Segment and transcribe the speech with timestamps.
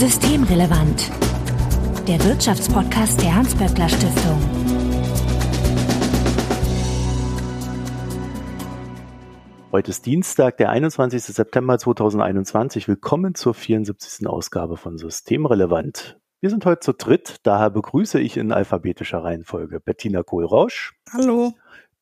[0.00, 1.10] Systemrelevant.
[2.08, 4.40] Der Wirtschaftspodcast der Hans-Böckler Stiftung.
[9.70, 11.22] Heute ist Dienstag, der 21.
[11.22, 12.88] September 2021.
[12.88, 14.26] Willkommen zur 74.
[14.26, 16.18] Ausgabe von Systemrelevant.
[16.40, 20.94] Wir sind heute zu dritt, daher begrüße ich in alphabetischer Reihenfolge Bettina Kohlrausch.
[21.12, 21.52] Hallo.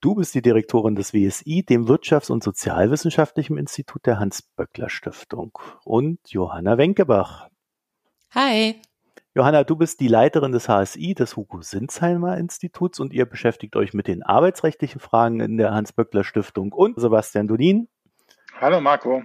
[0.01, 5.59] Du bist die Direktorin des WSI, dem Wirtschafts- und Sozialwissenschaftlichen Institut der Hans-Böckler Stiftung.
[5.85, 7.49] Und Johanna Wenkebach.
[8.35, 8.83] Hi.
[9.35, 13.95] Johanna, du bist die Leiterin des HSI, des Hugo Sinsheimer Instituts, und ihr beschäftigt euch
[13.95, 16.73] mit den arbeitsrechtlichen Fragen in der Hans-Böckler Stiftung.
[16.73, 17.89] Und Sebastian Dolin.
[18.61, 19.23] Hallo Marco.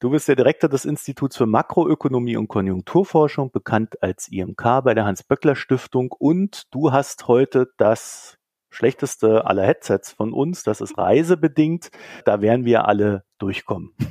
[0.00, 5.04] Du bist der Direktor des Instituts für Makroökonomie und Konjunkturforschung, bekannt als IMK bei der
[5.04, 6.10] Hans-Böckler Stiftung.
[6.10, 8.38] Und du hast heute das
[8.76, 10.62] schlechteste aller Headsets von uns.
[10.62, 11.90] Das ist reisebedingt.
[12.24, 13.92] Da werden wir alle durchkommen.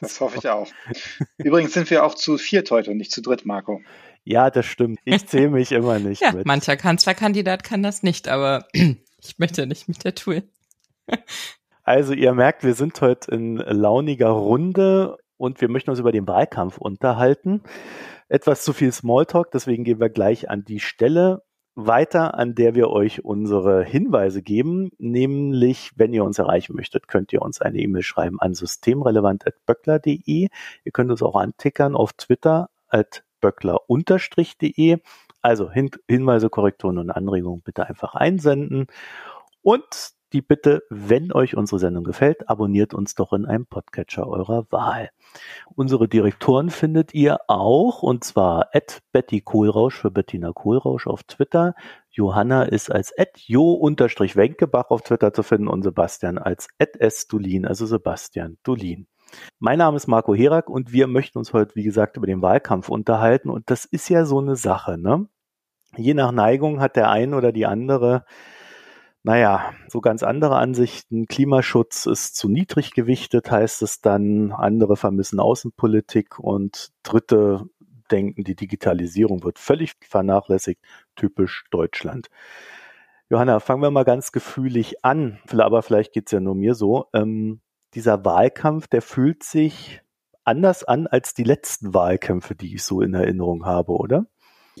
[0.00, 0.68] Das hoffe ich auch.
[1.38, 3.80] Übrigens sind wir auch zu viert heute und nicht zu dritt, Marco.
[4.22, 5.00] Ja, das stimmt.
[5.04, 6.46] Ich zähle mich immer nicht ja, mit.
[6.46, 10.42] Mancher Kanzlerkandidat kann das nicht, aber ich möchte nicht mit der Tour.
[11.82, 16.28] Also ihr merkt, wir sind heute in launiger Runde und wir möchten uns über den
[16.28, 17.62] Wahlkampf unterhalten.
[18.28, 21.44] Etwas zu viel Smalltalk, deswegen gehen wir gleich an die Stelle
[21.86, 27.32] weiter, an der wir euch unsere Hinweise geben, nämlich wenn ihr uns erreichen möchtet, könnt
[27.32, 30.48] ihr uns eine E-Mail schreiben an systemrelevant.böckler.de.
[30.84, 34.98] Ihr könnt uns auch antickern auf Twitter at böckler-de.
[35.40, 38.88] Also Hin Hinweise, Korrekturen und Anregungen bitte einfach einsenden.
[39.62, 44.66] Und die Bitte, wenn euch unsere Sendung gefällt, abonniert uns doch in einem Podcatcher eurer
[44.70, 45.10] Wahl.
[45.74, 51.74] Unsere Direktoren findet ihr auch, und zwar at Betty Kohlrausch für Bettina Kohlrausch auf Twitter.
[52.10, 57.86] Johanna ist als at jo-wenkebach auf Twitter zu finden und Sebastian als at s-dulin, also
[57.86, 59.06] Sebastian Dulin.
[59.58, 62.88] Mein Name ist Marco Herak und wir möchten uns heute, wie gesagt, über den Wahlkampf
[62.88, 63.50] unterhalten.
[63.50, 65.28] Und das ist ja so eine Sache, ne?
[65.96, 68.24] Je nach Neigung hat der ein oder die andere
[69.28, 71.26] naja, so ganz andere Ansichten.
[71.26, 74.52] Klimaschutz ist zu niedrig gewichtet, heißt es dann.
[74.52, 77.66] Andere vermissen Außenpolitik und Dritte
[78.10, 80.80] denken, die Digitalisierung wird völlig vernachlässigt.
[81.14, 82.28] Typisch Deutschland.
[83.28, 85.38] Johanna, fangen wir mal ganz gefühlig an.
[85.58, 87.04] Aber vielleicht geht's ja nur mir so.
[87.12, 87.60] Ähm,
[87.92, 90.00] dieser Wahlkampf, der fühlt sich
[90.44, 94.24] anders an als die letzten Wahlkämpfe, die ich so in Erinnerung habe, oder?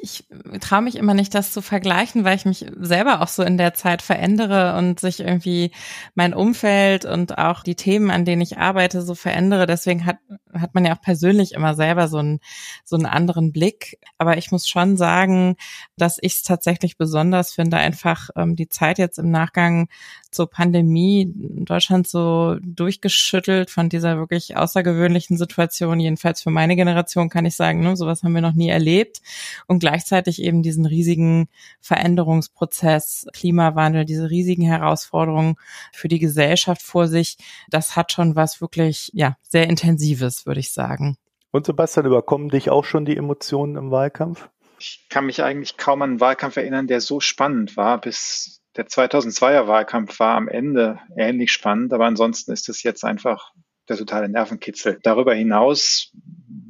[0.02, 0.26] Ich
[0.60, 3.74] traue mich immer nicht, das zu vergleichen, weil ich mich selber auch so in der
[3.74, 5.72] Zeit verändere und sich irgendwie
[6.14, 9.66] mein Umfeld und auch die Themen, an denen ich arbeite, so verändere.
[9.66, 10.18] Deswegen hat,
[10.60, 12.40] hat man ja auch persönlich immer selber so einen,
[12.84, 13.98] so einen anderen Blick.
[14.18, 15.56] Aber ich muss schon sagen,
[15.96, 19.88] dass ich es tatsächlich besonders finde, einfach ähm, die Zeit jetzt im Nachgang
[20.30, 26.00] zur Pandemie Deutschland so durchgeschüttelt von dieser wirklich außergewöhnlichen Situation.
[26.00, 29.20] Jedenfalls für meine Generation kann ich sagen, ne, sowas haben wir noch nie erlebt.
[29.66, 31.48] Und gleichzeitig eben diesen riesigen
[31.80, 35.56] Veränderungsprozess, Klimawandel, diese riesigen Herausforderungen
[35.92, 37.38] für die Gesellschaft vor sich.
[37.70, 41.16] Das hat schon was wirklich, ja, sehr Intensives, würde ich sagen.
[41.52, 44.48] Und Sebastian, überkommen dich auch schon die Emotionen im Wahlkampf?
[44.80, 48.86] Ich kann mich eigentlich kaum an einen Wahlkampf erinnern, der so spannend war, bis der
[48.86, 53.52] 2002er Wahlkampf war am Ende ähnlich spannend, aber ansonsten ist es jetzt einfach
[53.88, 54.98] der totale Nervenkitzel.
[55.02, 56.12] Darüber hinaus,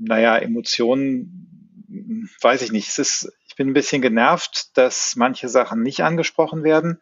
[0.01, 1.85] naja, Emotionen,
[2.41, 2.89] weiß ich nicht.
[2.89, 7.01] Es ist, ich bin ein bisschen genervt, dass manche Sachen nicht angesprochen werden.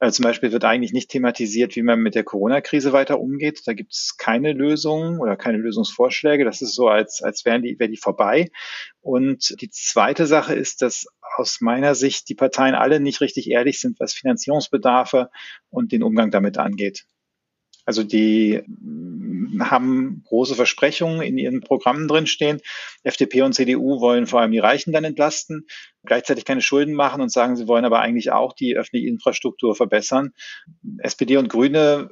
[0.00, 3.62] Also zum Beispiel wird eigentlich nicht thematisiert, wie man mit der Corona-Krise weiter umgeht.
[3.66, 6.44] Da gibt es keine Lösungen oder keine Lösungsvorschläge.
[6.44, 8.50] Das ist so, als, als wären die, wäre die vorbei.
[9.00, 11.06] Und die zweite Sache ist, dass
[11.36, 15.30] aus meiner Sicht die Parteien alle nicht richtig ehrlich sind, was Finanzierungsbedarfe
[15.70, 17.06] und den Umgang damit angeht.
[17.84, 18.62] Also die
[19.60, 22.60] haben große Versprechungen in ihren Programmen drinstehen.
[23.02, 25.66] FDP und CDU wollen vor allem die Reichen dann entlasten,
[26.04, 30.32] gleichzeitig keine Schulden machen und sagen, sie wollen aber eigentlich auch die öffentliche Infrastruktur verbessern.
[30.98, 32.08] SPD und Grüne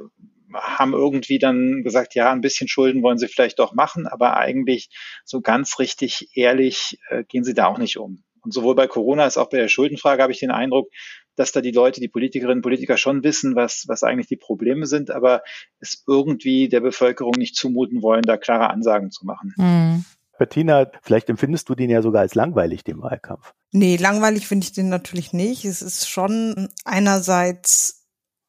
[0.54, 4.90] haben irgendwie dann gesagt, ja, ein bisschen Schulden wollen sie vielleicht doch machen, aber eigentlich
[5.24, 8.22] so ganz richtig ehrlich äh, gehen sie da auch nicht um.
[8.42, 10.88] Und sowohl bei Corona als auch bei der Schuldenfrage habe ich den Eindruck,
[11.36, 14.86] dass da die Leute, die Politikerinnen und Politiker schon wissen, was, was eigentlich die Probleme
[14.86, 15.42] sind, aber
[15.78, 19.54] es irgendwie der Bevölkerung nicht zumuten wollen, da klare Ansagen zu machen.
[19.56, 20.04] Mhm.
[20.38, 23.52] Bettina, vielleicht empfindest du den ja sogar als langweilig, den Wahlkampf.
[23.70, 25.64] Nee, langweilig finde ich den natürlich nicht.
[25.64, 28.08] Es ist schon einerseits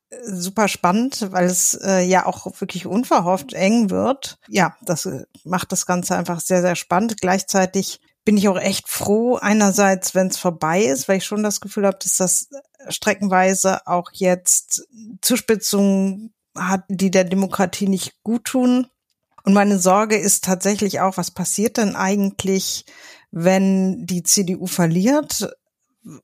[0.10, 4.40] äh, super spannend, weil es äh, ja auch wirklich unverhofft eng wird.
[4.48, 7.22] Ja, das äh, macht das Ganze einfach sehr, sehr spannend.
[7.22, 11.62] Gleichzeitig bin ich auch echt froh, einerseits, wenn es vorbei ist, weil ich schon das
[11.62, 12.48] Gefühl habe, dass das
[12.90, 14.88] streckenweise auch jetzt
[15.22, 18.88] Zuspitzungen hat, die der Demokratie nicht gut tun.
[19.44, 22.86] Und meine Sorge ist tatsächlich auch, was passiert denn eigentlich,
[23.32, 25.50] wenn die CDU verliert,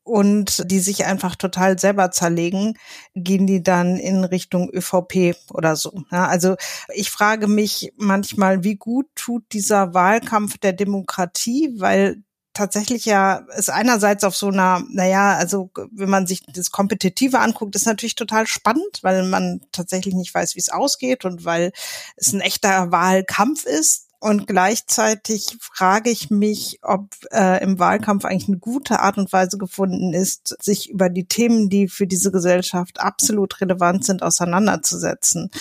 [0.04, 2.78] und die sich einfach total selber zerlegen,
[3.16, 6.04] gehen die dann in Richtung ÖVP oder so.
[6.12, 6.56] Ja, also
[6.94, 12.24] ich frage mich manchmal, wie gut tut dieser Wahlkampf der Demokratie, weil
[12.54, 17.76] tatsächlich ja es einerseits auf so einer, naja, also wenn man sich das Kompetitive anguckt,
[17.76, 21.72] ist natürlich total spannend, weil man tatsächlich nicht weiß, wie es ausgeht und weil
[22.18, 24.09] es ein echter Wahlkampf ist.
[24.22, 29.58] Und gleichzeitig frage ich mich, ob äh, im Wahlkampf eigentlich eine gute Art und Weise
[29.58, 35.52] gefunden ist, sich über die Themen, die für diese Gesellschaft absolut relevant sind, auseinanderzusetzen.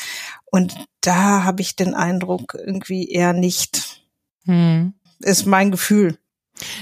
[0.46, 4.02] Und da habe ich den Eindruck irgendwie eher nicht.
[4.44, 4.94] Hm.
[5.20, 6.18] Ist mein Gefühl.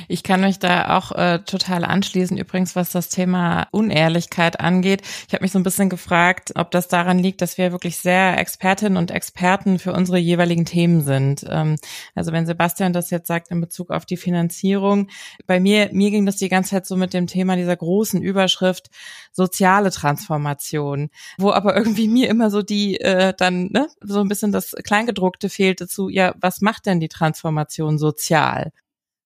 [0.09, 5.03] Ich kann mich da auch äh, total anschließen, übrigens, was das Thema Unehrlichkeit angeht.
[5.29, 8.39] Ich habe mich so ein bisschen gefragt, ob das daran liegt, dass wir wirklich sehr
[8.39, 11.45] Expertinnen und Experten für unsere jeweiligen Themen sind.
[11.49, 11.77] Ähm,
[12.15, 15.09] also wenn Sebastian das jetzt sagt in Bezug auf die Finanzierung,
[15.47, 18.91] bei mir, mir ging das die ganze Zeit so mit dem Thema dieser großen Überschrift
[19.33, 24.53] soziale Transformation, wo aber irgendwie mir immer so die äh, dann ne, so ein bisschen
[24.53, 28.73] das Kleingedruckte fehlte zu, ja, was macht denn die Transformation sozial?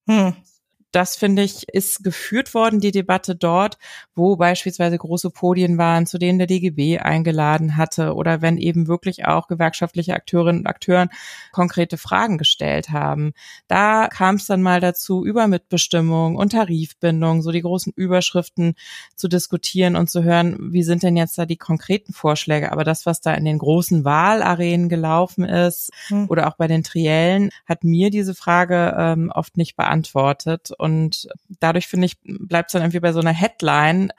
[0.08, 0.50] Hm
[0.93, 3.79] das finde ich, ist geführt worden, die Debatte dort,
[4.15, 9.25] wo beispielsweise große Podien waren, zu denen der DGB eingeladen hatte oder wenn eben wirklich
[9.27, 11.11] auch gewerkschaftliche Akteurinnen und Akteuren
[11.53, 13.33] konkrete Fragen gestellt haben.
[13.69, 18.75] Da kam es dann mal dazu, über Mitbestimmung und Tarifbindung, so die großen Überschriften
[19.15, 22.73] zu diskutieren und zu hören, wie sind denn jetzt da die konkreten Vorschläge.
[22.73, 26.27] Aber das, was da in den großen Wahlarenen gelaufen ist hm.
[26.29, 30.73] oder auch bei den Triellen, hat mir diese Frage ähm, oft nicht beantwortet.
[30.81, 31.29] Und
[31.61, 34.12] dadurch finde ich, bleibt es dann irgendwie bei so einer Headline,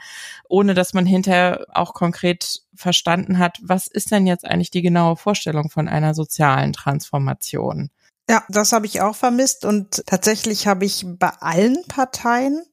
[0.47, 5.17] ohne dass man hinterher auch konkret verstanden hat, was ist denn jetzt eigentlich die genaue
[5.17, 7.89] Vorstellung von einer sozialen Transformation?
[8.29, 12.63] Ja, das habe ich auch vermisst und tatsächlich habe ich bei allen Parteien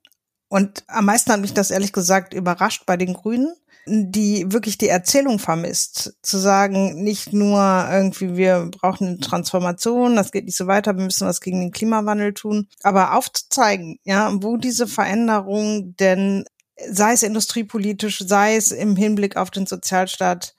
[0.48, 3.54] und am meisten hat mich das ehrlich gesagt überrascht bei den Grünen,
[3.88, 6.14] die wirklich die Erzählung vermisst.
[6.22, 11.04] Zu sagen, nicht nur irgendwie, wir brauchen eine Transformation, das geht nicht so weiter, wir
[11.04, 16.44] müssen was gegen den Klimawandel tun, aber aufzuzeigen, ja, wo diese Veränderung denn,
[16.90, 20.54] sei es industriepolitisch, sei es im Hinblick auf den Sozialstaat,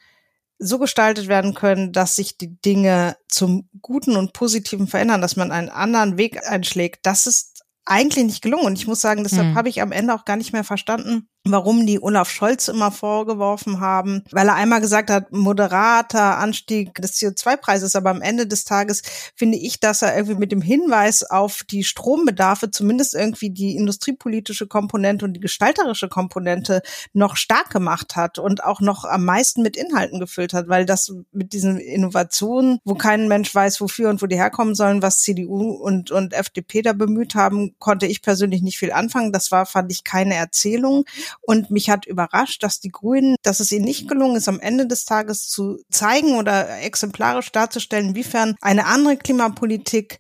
[0.61, 5.51] so gestaltet werden können, dass sich die Dinge zum Guten und Positiven verändern, dass man
[5.51, 6.99] einen anderen Weg einschlägt.
[7.03, 8.65] Das ist eigentlich nicht gelungen.
[8.65, 9.55] Und ich muss sagen, deshalb hm.
[9.55, 13.79] habe ich am Ende auch gar nicht mehr verstanden, warum die Olaf Scholz immer vorgeworfen
[13.79, 19.01] haben, weil er einmal gesagt hat, moderater Anstieg des CO2-Preises, aber am Ende des Tages
[19.35, 24.67] finde ich, dass er irgendwie mit dem Hinweis auf die Strombedarfe zumindest irgendwie die industriepolitische
[24.67, 26.81] Komponente und die gestalterische Komponente
[27.13, 31.13] noch stark gemacht hat und auch noch am meisten mit Inhalten gefüllt hat, weil das
[31.31, 35.71] mit diesen Innovationen, wo kein Mensch weiß, wofür und wo die herkommen sollen, was CDU
[35.71, 39.31] und, und FDP da bemüht haben, konnte ich persönlich nicht viel anfangen.
[39.31, 41.05] Das war, fand ich, keine Erzählung.
[41.41, 44.85] Und mich hat überrascht, dass die Grünen, dass es ihnen nicht gelungen ist, am Ende
[44.87, 50.19] des Tages zu zeigen oder exemplarisch darzustellen, inwiefern eine andere Klimapolitik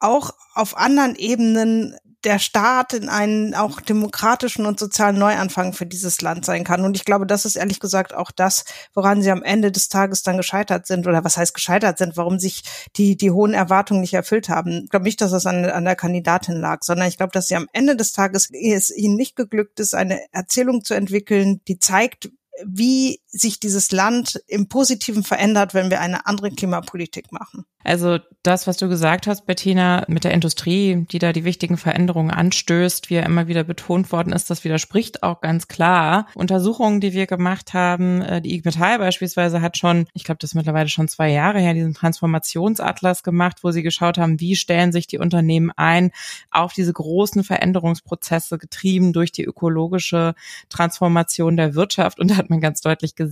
[0.00, 6.20] auch auf anderen Ebenen der Staat in einen auch demokratischen und sozialen Neuanfang für dieses
[6.20, 6.84] Land sein kann.
[6.84, 10.22] Und ich glaube, das ist ehrlich gesagt auch das, woran sie am Ende des Tages
[10.22, 12.62] dann gescheitert sind oder was heißt gescheitert sind, warum sich
[12.96, 14.82] die, die hohen Erwartungen nicht erfüllt haben.
[14.84, 17.56] Ich glaube nicht, dass es an, an der Kandidatin lag, sondern ich glaube, dass sie
[17.56, 22.30] am Ende des Tages es ihnen nicht geglückt ist, eine Erzählung zu entwickeln, die zeigt,
[22.64, 27.64] wie sich dieses Land im Positiven verändert, wenn wir eine andere Klimapolitik machen.
[27.84, 32.30] Also das, was du gesagt hast, Bettina, mit der Industrie, die da die wichtigen Veränderungen
[32.30, 36.26] anstößt, wie ja immer wieder betont worden ist, das widerspricht auch ganz klar.
[36.34, 40.50] Untersuchungen, die wir gemacht haben, äh, die IG Metall beispielsweise hat schon, ich glaube, das
[40.50, 44.90] ist mittlerweile schon zwei Jahre her, diesen Transformationsatlas gemacht, wo sie geschaut haben, wie stellen
[44.90, 46.10] sich die Unternehmen ein
[46.50, 50.34] auf diese großen Veränderungsprozesse, getrieben durch die ökologische
[50.70, 52.18] Transformation der Wirtschaft.
[52.18, 53.23] Und da hat man ganz deutlich gesehen,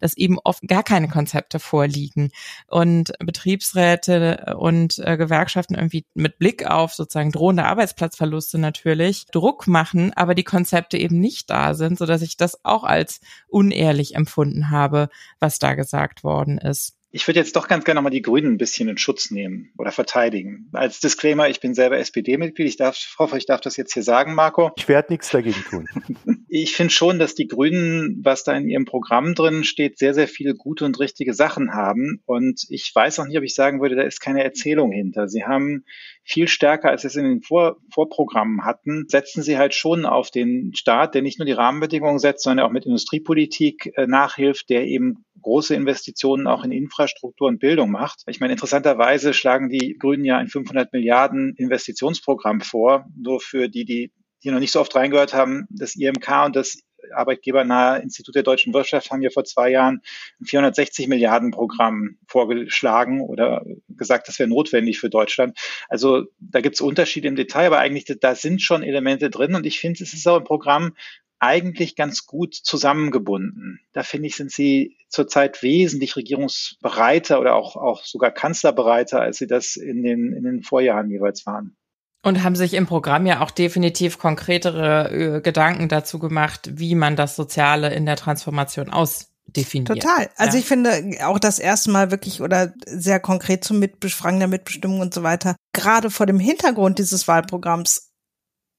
[0.00, 2.30] dass eben oft gar keine Konzepte vorliegen.
[2.66, 10.12] Und Betriebsräte und äh, Gewerkschaften irgendwie mit Blick auf sozusagen drohende Arbeitsplatzverluste natürlich Druck machen,
[10.14, 14.70] aber die Konzepte eben nicht da sind, so dass ich das auch als unehrlich empfunden
[14.70, 15.08] habe,
[15.40, 16.96] was da gesagt worden ist.
[17.16, 19.90] Ich würde jetzt doch ganz gerne nochmal die Grünen ein bisschen in Schutz nehmen oder
[19.90, 20.68] verteidigen.
[20.74, 22.68] Als Disclaimer, ich bin selber SPD-Mitglied.
[22.68, 24.72] Ich darf, hoffe, ich darf das jetzt hier sagen, Marco.
[24.76, 25.88] Ich werde nichts dagegen tun.
[26.48, 30.28] Ich finde schon, dass die Grünen, was da in ihrem Programm drin steht, sehr, sehr
[30.28, 32.22] viele gute und richtige Sachen haben.
[32.24, 35.28] Und ich weiß auch nicht, ob ich sagen würde, da ist keine Erzählung hinter.
[35.28, 35.84] Sie haben
[36.22, 40.30] viel stärker, als sie es in den Vor Vorprogrammen hatten, setzen sie halt schon auf
[40.30, 44.84] den Staat, der nicht nur die Rahmenbedingungen setzt, sondern auch mit Industriepolitik äh, nachhilft, der
[44.86, 48.22] eben große Investitionen auch in Infrastruktur und Bildung macht.
[48.26, 53.84] Ich meine, interessanterweise schlagen die Grünen ja ein 500 Milliarden Investitionsprogramm vor, nur für die,
[53.84, 54.10] die
[54.46, 56.78] die noch nicht so oft reingehört haben, das IMK und das
[57.14, 60.02] arbeitgebernahe Institut der deutschen Wirtschaft haben ja vor zwei Jahren
[60.40, 65.58] ein 460 Milliarden Programm vorgeschlagen oder gesagt, das wäre notwendig für Deutschland.
[65.88, 69.66] Also da gibt es Unterschiede im Detail, aber eigentlich da sind schon Elemente drin und
[69.66, 70.94] ich finde, es ist auch ein Programm
[71.38, 73.80] eigentlich ganz gut zusammengebunden.
[73.92, 79.46] Da finde ich, sind sie zurzeit wesentlich regierungsbereiter oder auch, auch sogar kanzlerbereiter, als sie
[79.46, 81.76] das in den, in den Vorjahren jeweils waren.
[82.22, 87.14] Und haben sich im Programm ja auch definitiv konkretere äh, Gedanken dazu gemacht, wie man
[87.14, 90.00] das Soziale in der Transformation ausdefiniert.
[90.00, 90.28] Total.
[90.36, 90.60] Also ja.
[90.60, 95.14] ich finde auch das erste Mal wirklich oder sehr konkret zum Mitbefragen der Mitbestimmung und
[95.14, 95.54] so weiter.
[95.72, 98.10] Gerade vor dem Hintergrund dieses Wahlprogramms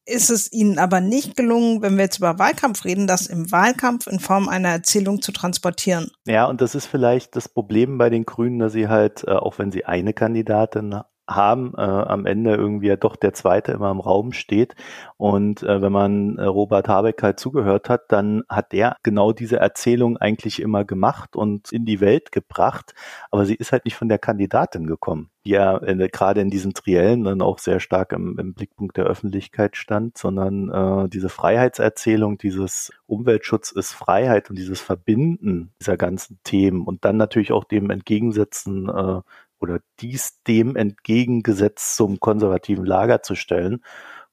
[0.07, 4.07] ist es ihnen aber nicht gelungen, wenn wir jetzt über Wahlkampf reden, das im Wahlkampf
[4.07, 6.11] in Form einer Erzählung zu transportieren.
[6.25, 9.59] Ja, und das ist vielleicht das Problem bei den Grünen, dass sie halt, äh, auch
[9.59, 13.99] wenn sie eine Kandidatin haben, äh, am Ende irgendwie ja doch der Zweite immer im
[13.99, 14.75] Raum steht.
[15.17, 19.57] Und äh, wenn man äh, Robert Habeck halt zugehört hat, dann hat der genau diese
[19.57, 22.93] Erzählung eigentlich immer gemacht und in die Welt gebracht.
[23.31, 26.73] Aber sie ist halt nicht von der Kandidatin gekommen, die ja äh, gerade in diesen
[26.73, 32.37] Triellen dann auch sehr stark im, im Blickpunkt der Öffentlichkeit stand, sondern äh, diese Freiheitserzählung,
[32.37, 37.89] dieses Umweltschutz ist Freiheit und dieses Verbinden dieser ganzen Themen und dann natürlich auch dem
[37.89, 39.21] entgegensetzen, äh,
[39.59, 43.81] oder dies dem entgegengesetzt zum konservativen Lager zu stellen,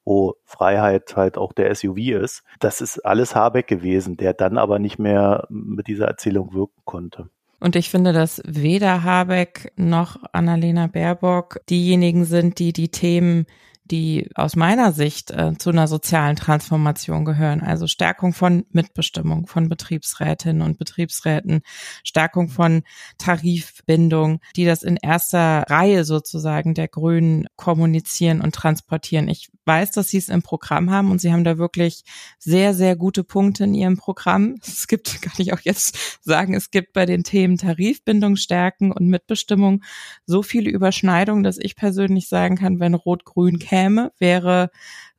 [0.04, 2.43] wo Freiheit halt auch der SUV ist.
[2.61, 7.31] Das ist alles Habeck gewesen, der dann aber nicht mehr mit dieser Erzählung wirken konnte.
[7.61, 13.47] Und ich finde, dass weder Habeck noch Annalena Baerbock diejenigen sind, die die Themen
[13.85, 17.61] die aus meiner Sicht äh, zu einer sozialen Transformation gehören.
[17.61, 21.62] Also Stärkung von Mitbestimmung von Betriebsrätinnen und Betriebsräten,
[22.03, 22.83] Stärkung von
[23.19, 29.29] Tarifbindung, die das in erster Reihe sozusagen der Grünen kommunizieren und transportieren.
[29.29, 32.05] Ich weiß, dass sie es im Programm haben und sie haben da wirklich
[32.38, 34.57] sehr, sehr gute Punkte in ihrem Programm.
[34.85, 39.07] Es gibt, kann ich auch jetzt sagen, es gibt bei den Themen Tarifbindung, Stärken und
[39.07, 39.83] Mitbestimmung
[40.26, 44.71] so viele Überschneidungen, dass ich persönlich sagen kann, wenn Rot-Grün käme, wäre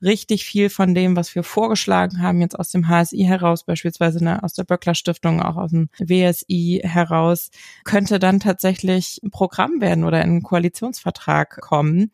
[0.02, 4.44] richtig viel von dem, was wir vorgeschlagen haben, jetzt aus dem HSI heraus, beispielsweise ne,
[4.44, 7.50] aus der Böckler Stiftung, auch aus dem WSI heraus,
[7.84, 12.12] könnte dann tatsächlich ein Programm werden oder in einen Koalitionsvertrag kommen.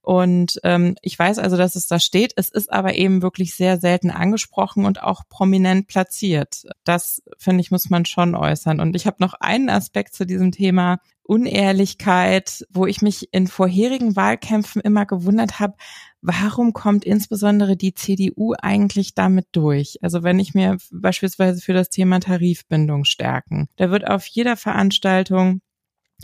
[0.00, 2.32] Und ähm, ich weiß also, dass es da steht.
[2.36, 6.64] Es ist aber eben wirklich sehr selten angesprochen und auch prominent platziert.
[6.84, 8.80] Das, finde ich, muss man schon äußern.
[8.80, 14.14] Und ich habe noch einen Aspekt zu diesem Thema, Unehrlichkeit, wo ich mich in vorherigen
[14.14, 15.74] Wahlkämpfen immer gewundert habe,
[16.22, 19.98] warum kommt insbesondere die CDU eigentlich damit durch?
[20.02, 25.60] Also wenn ich mir beispielsweise für das Thema Tarifbindung stärken, da wird auf jeder Veranstaltung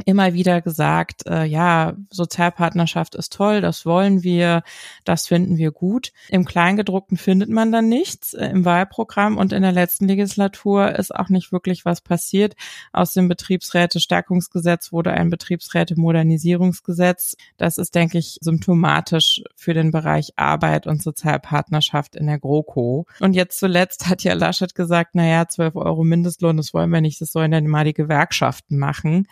[0.06, 4.62] immer wieder gesagt, äh, ja, Sozialpartnerschaft ist toll, das wollen wir,
[5.04, 6.12] das finden wir gut.
[6.28, 11.14] Im Kleingedruckten findet man dann nichts äh, im Wahlprogramm und in der letzten Legislatur ist
[11.14, 12.54] auch nicht wirklich was passiert.
[12.92, 17.36] Aus dem Betriebsräte-Stärkungsgesetz wurde ein Betriebsräte-Modernisierungsgesetz.
[17.56, 23.06] Das ist, denke ich, symptomatisch für den Bereich Arbeit und Sozialpartnerschaft in der GroKo.
[23.20, 27.20] Und jetzt zuletzt hat ja Laschet gesagt, naja, 12 Euro Mindestlohn, das wollen wir nicht,
[27.20, 29.26] das sollen dann mal die Gewerkschaften machen.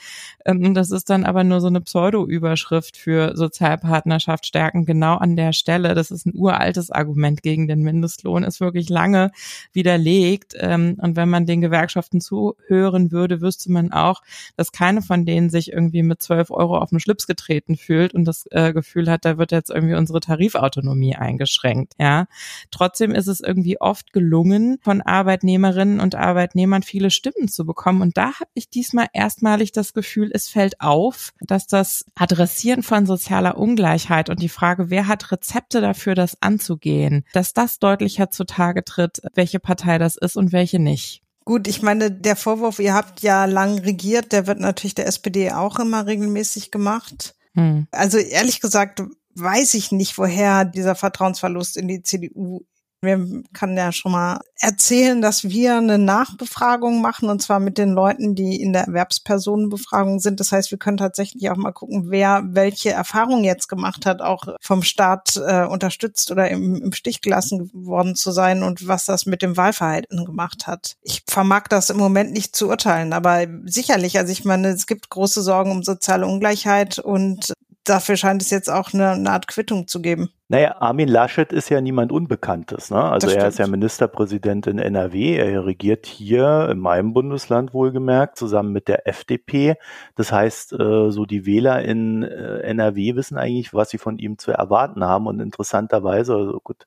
[0.48, 5.52] Ähm, das ist dann aber nur so eine Pseudo-Überschrift für Sozialpartnerschaft stärken genau an der
[5.52, 5.94] Stelle.
[5.94, 9.30] Das ist ein uraltes Argument gegen den Mindestlohn, ist wirklich lange
[9.72, 10.54] widerlegt.
[10.58, 14.22] Ähm, und wenn man den Gewerkschaften zuhören würde, wüsste man auch,
[14.56, 18.24] dass keine von denen sich irgendwie mit 12 Euro auf den Schlips getreten fühlt und
[18.24, 21.94] das äh, Gefühl hat, da wird jetzt irgendwie unsere Tarifautonomie eingeschränkt.
[21.98, 22.26] Ja,
[22.70, 28.00] trotzdem ist es irgendwie oft gelungen, von Arbeitnehmerinnen und Arbeitnehmern viele Stimmen zu bekommen.
[28.00, 33.06] Und da habe ich diesmal erstmalig das Gefühl, es fällt auf, dass das Adressieren von
[33.06, 38.84] sozialer Ungleichheit und die Frage, wer hat Rezepte dafür, das anzugehen, dass das deutlicher zutage
[38.84, 41.22] tritt, welche Partei das ist und welche nicht.
[41.44, 45.50] Gut, ich meine, der Vorwurf, ihr habt ja lang regiert, der wird natürlich der SPD
[45.50, 47.34] auch immer regelmäßig gemacht.
[47.54, 47.86] Hm.
[47.90, 49.02] Also ehrlich gesagt
[49.34, 52.62] weiß ich nicht, woher dieser Vertrauensverlust in die CDU
[53.00, 57.90] wir kann ja schon mal erzählen, dass wir eine Nachbefragung machen und zwar mit den
[57.90, 60.40] Leuten, die in der Erwerbspersonenbefragung sind.
[60.40, 64.44] Das heißt, wir können tatsächlich auch mal gucken, wer welche Erfahrungen jetzt gemacht hat, auch
[64.60, 69.26] vom Staat äh, unterstützt oder im, im Stich gelassen worden zu sein und was das
[69.26, 70.96] mit dem Wahlverhalten gemacht hat.
[71.02, 75.08] Ich vermag das im Moment nicht zu urteilen, aber sicherlich, also ich meine, es gibt
[75.08, 77.52] große Sorgen um soziale Ungleichheit und
[77.88, 80.30] dafür scheint es jetzt auch eine, eine Art Quittung zu geben.
[80.50, 82.90] Naja, Armin Laschet ist ja niemand Unbekanntes.
[82.90, 83.02] Ne?
[83.02, 85.36] Also er ist ja Ministerpräsident in NRW.
[85.36, 89.74] Er regiert hier in meinem Bundesland wohlgemerkt zusammen mit der FDP.
[90.16, 94.38] Das heißt, äh, so die Wähler in äh, NRW wissen eigentlich, was sie von ihm
[94.38, 95.26] zu erwarten haben.
[95.26, 96.86] Und interessanterweise, also gut,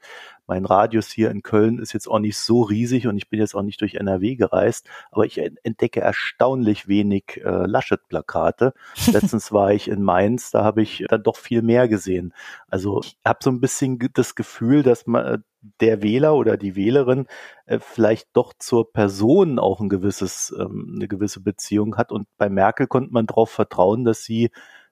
[0.51, 3.55] mein Radius hier in Köln ist jetzt auch nicht so riesig und ich bin jetzt
[3.55, 8.73] auch nicht durch NRW gereist, aber ich entdecke erstaunlich wenig äh, Laschet-Plakate.
[9.13, 12.33] Letztens war ich in Mainz, da habe ich dann doch viel mehr gesehen.
[12.67, 15.45] Also ich habe so ein bisschen das Gefühl, dass man
[15.79, 17.27] der Wähler oder die Wählerin
[17.65, 22.11] äh, vielleicht doch zur Person auch ein gewisses, ähm, eine gewisse Beziehung hat.
[22.11, 24.51] Und bei Merkel konnte man darauf vertrauen, dass sie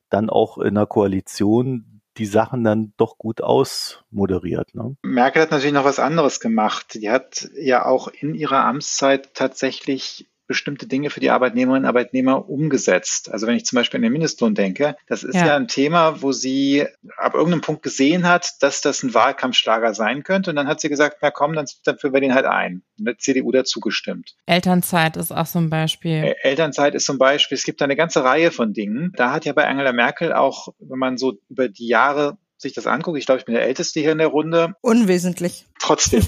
[0.10, 4.76] dann auch in einer Koalition die Sachen dann doch gut ausmoderiert.
[4.76, 4.96] Ne?
[5.02, 6.94] Merkel hat natürlich noch was anderes gemacht.
[6.96, 12.50] Die hat ja auch in ihrer Amtszeit tatsächlich bestimmte Dinge für die Arbeitnehmerinnen und Arbeitnehmer
[12.50, 13.32] umgesetzt.
[13.32, 15.46] Also wenn ich zum Beispiel an den Mindestlohn denke, das ist ja.
[15.46, 16.88] ja, ein Thema, wo sie
[17.18, 20.50] ab irgendeinem Punkt gesehen hat, dass das ein Wahlkampfschlager sein könnte.
[20.50, 22.82] Und dann hat sie gesagt, na komm, dann, dann führen wir den halt ein.
[22.98, 24.34] Und der CDU dazu gestimmt.
[24.48, 26.34] Elternzeit ist auch so ein Beispiel.
[26.42, 29.14] Elternzeit ist zum Beispiel, es gibt da eine ganze Reihe von Dingen.
[29.16, 32.88] Da hat ja bei Angela Merkel auch, wenn man so über die Jahre sich das
[32.88, 34.74] anguckt, ich glaube, ich bin der Älteste hier in der Runde.
[34.82, 35.68] Unwesentlich.
[35.80, 36.24] Trotzdem.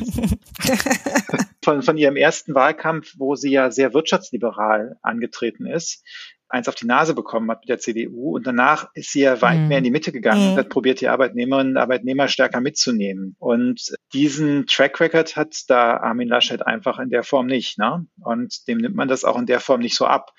[1.63, 6.03] von, von ihrem ersten Wahlkampf, wo sie ja sehr wirtschaftsliberal angetreten ist,
[6.51, 9.59] eins auf die Nase bekommen hat mit der CDU und danach ist sie ja weit
[9.59, 9.67] mhm.
[9.69, 10.51] mehr in die Mitte gegangen mhm.
[10.51, 13.35] und hat probiert, die Arbeitnehmerinnen und Arbeitnehmer stärker mitzunehmen.
[13.39, 17.77] Und diesen Track Record hat da Armin Laschet einfach in der Form nicht.
[17.77, 18.05] Ne?
[18.21, 20.31] Und dem nimmt man das auch in der Form nicht so ab.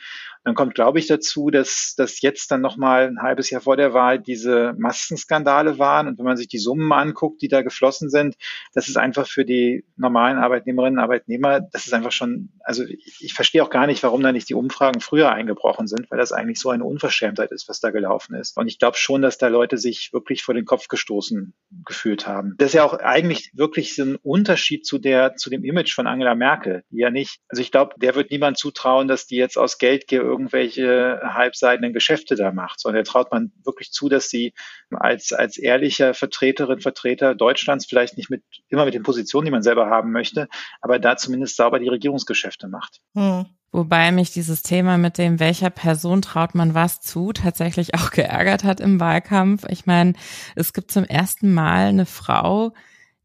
[0.45, 3.95] Dann kommt, glaube ich, dazu, dass, dass jetzt dann nochmal ein halbes Jahr vor der
[3.95, 6.09] Wahl diese Massenskandale waren.
[6.09, 8.35] Und wenn man sich die Summen anguckt, die da geflossen sind,
[8.75, 13.19] das ist einfach für die normalen Arbeitnehmerinnen und Arbeitnehmer, das ist einfach schon, also ich,
[13.21, 16.33] ich verstehe auch gar nicht, warum da nicht die Umfragen früher eingebrochen sind, weil das
[16.33, 18.57] eigentlich so eine Unverschämtheit ist, was da gelaufen ist.
[18.57, 22.55] Und ich glaube schon, dass da Leute sich wirklich vor den Kopf gestoßen gefühlt haben.
[22.59, 26.07] Das ist ja auch eigentlich wirklich so ein Unterschied zu der, zu dem Image von
[26.07, 29.57] Angela Merkel, die ja nicht, also ich glaube, der wird niemand zutrauen, dass die jetzt
[29.57, 34.55] aus Geldgier irgendwelche halbseidenen Geschäfte da macht, sondern er traut man wirklich zu, dass sie
[34.91, 39.63] als, als ehrlicher Vertreterin, Vertreter Deutschlands vielleicht nicht mit, immer mit den Positionen, die man
[39.63, 40.49] selber haben möchte,
[40.81, 43.01] aber da zumindest sauber die Regierungsgeschäfte macht.
[43.15, 43.45] Hm.
[43.75, 48.65] Wobei mich dieses Thema mit dem, welcher Person traut man was zu, tatsächlich auch geärgert
[48.65, 49.65] hat im Wahlkampf.
[49.69, 50.15] Ich meine,
[50.57, 52.73] es gibt zum ersten Mal eine Frau,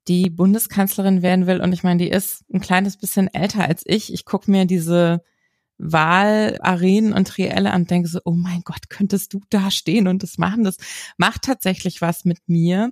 [0.07, 1.59] die Bundeskanzlerin werden will.
[1.61, 4.13] Und ich meine, die ist ein kleines bisschen älter als ich.
[4.13, 5.21] Ich gucke mir diese
[5.77, 10.37] Wahlarenen und Trielle und denke so, oh mein Gott, könntest du da stehen und das
[10.37, 10.63] machen?
[10.63, 10.77] Das
[11.17, 12.91] macht tatsächlich was mit mir.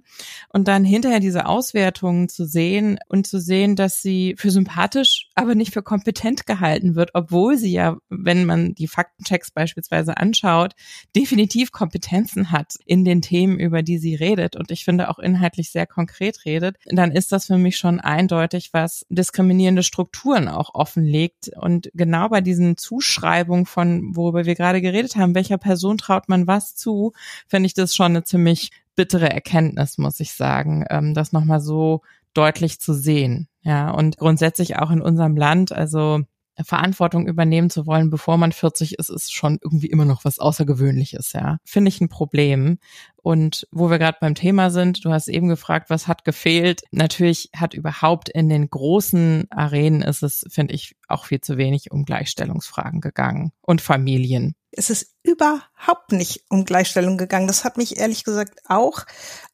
[0.50, 5.56] Und dann hinterher diese Auswertungen zu sehen und zu sehen, dass sie für sympathisch, aber
[5.56, 10.74] nicht für kompetent gehalten wird, obwohl sie ja, wenn man die Faktenchecks beispielsweise anschaut,
[11.16, 15.72] definitiv Kompetenzen hat in den Themen, über die sie redet und ich finde auch inhaltlich
[15.72, 21.52] sehr konkret redet, dann ist das für mich schon eindeutig, was diskriminierende Strukturen auch offenlegt.
[21.60, 26.48] Und genau bei diesen Zuschreibung von, worüber wir gerade geredet haben, welcher Person traut man
[26.48, 27.14] was zu,
[27.48, 32.02] finde ich das schon eine ziemlich bittere Erkenntnis, muss ich sagen, ähm, das nochmal so
[32.34, 33.48] deutlich zu sehen.
[33.62, 36.22] Ja, und grundsätzlich auch in unserem Land, also
[36.64, 41.34] Verantwortung übernehmen zu wollen, bevor man 40 ist, ist schon irgendwie immer noch was Außergewöhnliches,
[41.34, 41.58] ja.
[41.64, 42.78] Finde ich ein Problem.
[43.18, 46.84] Und wo wir gerade beim Thema sind, du hast eben gefragt, was hat gefehlt?
[46.92, 51.92] Natürlich hat überhaupt in den großen Arenen ist es, finde ich, auch viel zu wenig
[51.92, 54.56] um Gleichstellungsfragen gegangen und Familien.
[54.78, 57.48] Es ist überhaupt nicht um Gleichstellung gegangen.
[57.48, 59.06] Das hat mich ehrlich gesagt auch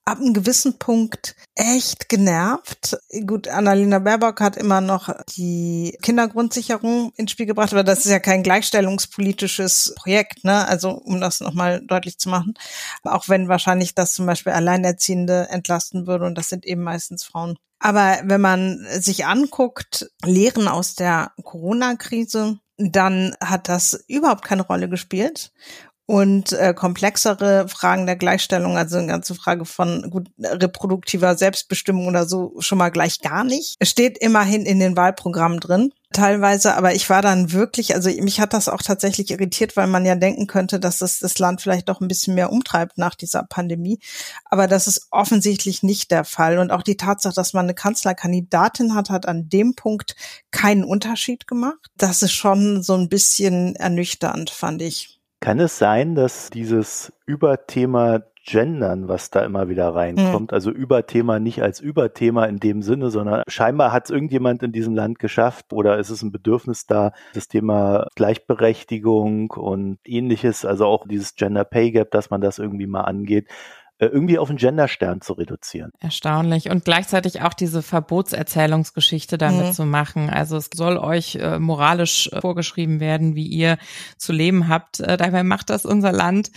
[0.04, 2.98] ab einem gewissen Punkt echt genervt.
[3.28, 8.20] Gut, Annalena Baerbock hat immer noch die Kindergrundsicherung ins Spiel gebracht, aber das ist ja
[8.20, 10.68] kein gleichstellungspolitisches Projekt, ne?
[10.68, 12.56] Also um das nochmal deutlich zu machen.
[13.04, 17.58] Auch wenn wahrscheinlich das zum Beispiel Alleinerziehende entlasten würde und das sind eben meistens Frauen.
[17.78, 24.89] Aber wenn man sich anguckt, Lehren aus der Corona-Krise, dann hat das überhaupt keine Rolle
[24.89, 25.52] gespielt
[26.06, 32.26] und äh, komplexere Fragen der Gleichstellung, also eine ganze Frage von gut reproduktiver Selbstbestimmung oder
[32.26, 33.78] so schon mal gleich gar nicht.
[33.82, 35.94] Steht immerhin in den Wahlprogrammen drin.
[36.13, 40.06] Teilweise, aber ich war dann wirklich, also mich hat das auch tatsächlich irritiert, weil man
[40.06, 43.43] ja denken könnte, dass es das Land vielleicht doch ein bisschen mehr umtreibt nach dieser
[43.43, 44.00] Pandemie.
[44.45, 46.60] Aber das ist offensichtlich nicht der Fall.
[46.60, 50.15] Und auch die Tatsache, dass man eine Kanzlerkandidatin hat, hat an dem Punkt
[50.52, 51.80] keinen Unterschied gemacht.
[51.95, 55.21] Das ist schon so ein bisschen ernüchternd, fand ich.
[55.39, 60.51] Kann es sein, dass dieses Überthema Gendern, was da immer wieder reinkommt.
[60.51, 60.56] Mhm.
[60.56, 64.95] Also Überthema nicht als Überthema in dem Sinne, sondern scheinbar hat es irgendjemand in diesem
[64.95, 71.08] Land geschafft oder ist es ein Bedürfnis da, das Thema Gleichberechtigung und ähnliches, also auch
[71.08, 73.47] dieses Gender Pay Gap, dass man das irgendwie mal angeht
[74.01, 75.91] äh, irgendwie auf einen Genderstern zu reduzieren.
[75.99, 76.71] Erstaunlich.
[76.71, 79.71] Und gleichzeitig auch diese Verbotserzählungsgeschichte damit mhm.
[79.73, 80.32] zu machen.
[80.32, 83.77] Also es soll euch äh, moralisch äh, vorgeschrieben werden, wie ihr
[84.17, 85.01] zu leben habt.
[85.01, 86.49] Äh, dabei macht das unser Land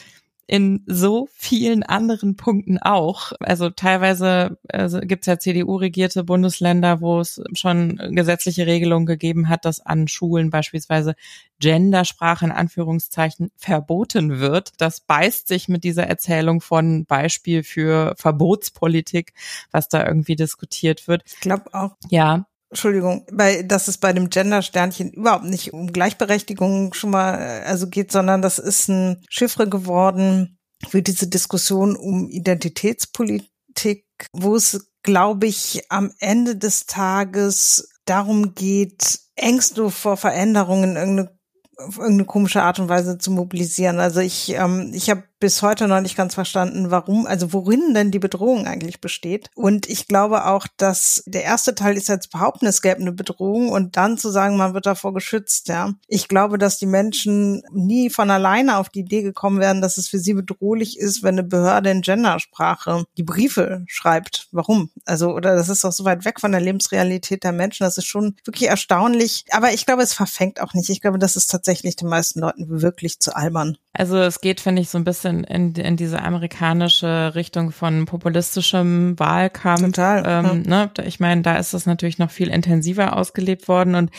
[0.46, 3.32] in so vielen anderen Punkten auch.
[3.40, 9.64] Also teilweise also gibt es ja CDU-regierte Bundesländer, wo es schon gesetzliche Regelungen gegeben hat,
[9.64, 11.14] dass an Schulen beispielsweise
[11.60, 14.72] Gendersprache in Anführungszeichen verboten wird.
[14.78, 19.32] Das beißt sich mit dieser Erzählung von Beispiel für Verbotspolitik,
[19.70, 21.22] was da irgendwie diskutiert wird.
[21.26, 21.96] Ich glaube auch.
[22.10, 22.46] Ja.
[22.74, 27.88] Entschuldigung, bei, dass es bei dem Gender-Sternchen überhaupt nicht um Gleichberechtigung schon mal äh, also
[27.88, 30.58] geht, sondern das ist ein Chiffre geworden
[30.88, 39.20] für diese Diskussion um Identitätspolitik, wo es, glaube ich, am Ende des Tages darum geht,
[39.36, 41.38] Ängste vor Veränderungen in irgendeine
[41.76, 43.98] auf irgendeine komische Art und Weise zu mobilisieren.
[43.98, 48.10] Also ich, ähm, ich habe bis heute noch nicht ganz verstanden, warum, also worin denn
[48.10, 49.50] die Bedrohung eigentlich besteht.
[49.54, 53.68] Und ich glaube auch, dass der erste Teil ist jetzt behaupten, es gäbe eine Bedrohung
[53.70, 55.92] und dann zu sagen, man wird davor geschützt, ja.
[56.08, 60.08] Ich glaube, dass die Menschen nie von alleine auf die Idee gekommen wären, dass es
[60.08, 64.48] für sie bedrohlich ist, wenn eine Behörde in Gendersprache die Briefe schreibt.
[64.52, 64.90] Warum?
[65.04, 67.84] Also, oder das ist doch so weit weg von der Lebensrealität der Menschen.
[67.84, 69.44] Das ist schon wirklich erstaunlich.
[69.50, 70.90] Aber ich glaube, es verfängt auch nicht.
[70.90, 73.76] Ich glaube, das ist tatsächlich den meisten Leuten wirklich zu albern.
[73.96, 79.16] Also es geht, finde ich, so ein bisschen in, in diese amerikanische Richtung von populistischem
[79.20, 79.82] Wahlkampf.
[79.82, 80.24] Total.
[80.26, 80.86] Ähm, ja.
[80.86, 80.90] ne?
[81.06, 83.94] Ich meine, da ist das natürlich noch viel intensiver ausgelebt worden.
[83.94, 84.10] Und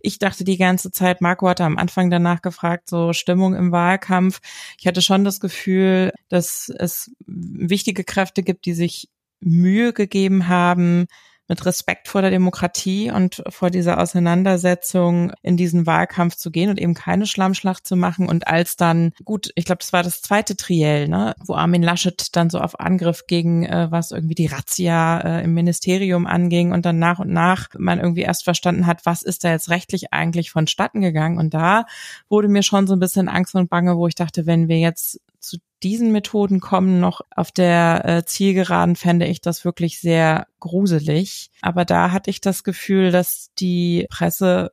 [0.00, 4.40] ich dachte die ganze Zeit, Marco hatte am Anfang danach gefragt, so Stimmung im Wahlkampf.
[4.78, 9.08] Ich hatte schon das Gefühl, dass es wichtige Kräfte gibt, die sich
[9.40, 11.06] Mühe gegeben haben,
[11.48, 16.80] mit Respekt vor der Demokratie und vor dieser Auseinandersetzung in diesen Wahlkampf zu gehen und
[16.80, 18.28] eben keine Schlammschlacht zu machen.
[18.28, 22.34] Und als dann, gut, ich glaube, das war das zweite Triell, ne, wo Armin Laschet
[22.34, 26.86] dann so auf Angriff gegen äh, was irgendwie die Razzia äh, im Ministerium anging und
[26.86, 30.50] dann nach und nach man irgendwie erst verstanden hat, was ist da jetzt rechtlich eigentlich
[30.50, 31.38] vonstatten gegangen.
[31.38, 31.84] Und da
[32.28, 35.20] wurde mir schon so ein bisschen Angst und Bange, wo ich dachte, wenn wir jetzt
[35.46, 41.50] zu diesen Methoden kommen, noch auf der äh, Zielgeraden, fände ich das wirklich sehr gruselig.
[41.60, 44.70] Aber da hatte ich das Gefühl, dass die Presse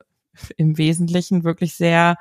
[0.56, 2.16] im Wesentlichen wirklich sehr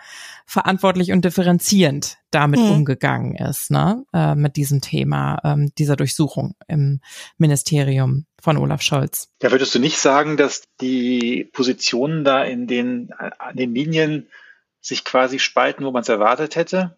[0.46, 2.72] verantwortlich und differenzierend damit hm.
[2.72, 7.00] umgegangen ist, ne, äh, mit diesem Thema, ähm, dieser Durchsuchung im
[7.38, 9.30] Ministerium von Olaf Scholz.
[9.42, 14.28] Ja, würdest du nicht sagen, dass die Positionen da in den, an den Linien
[14.82, 16.98] sich quasi spalten, wo man es erwartet hätte?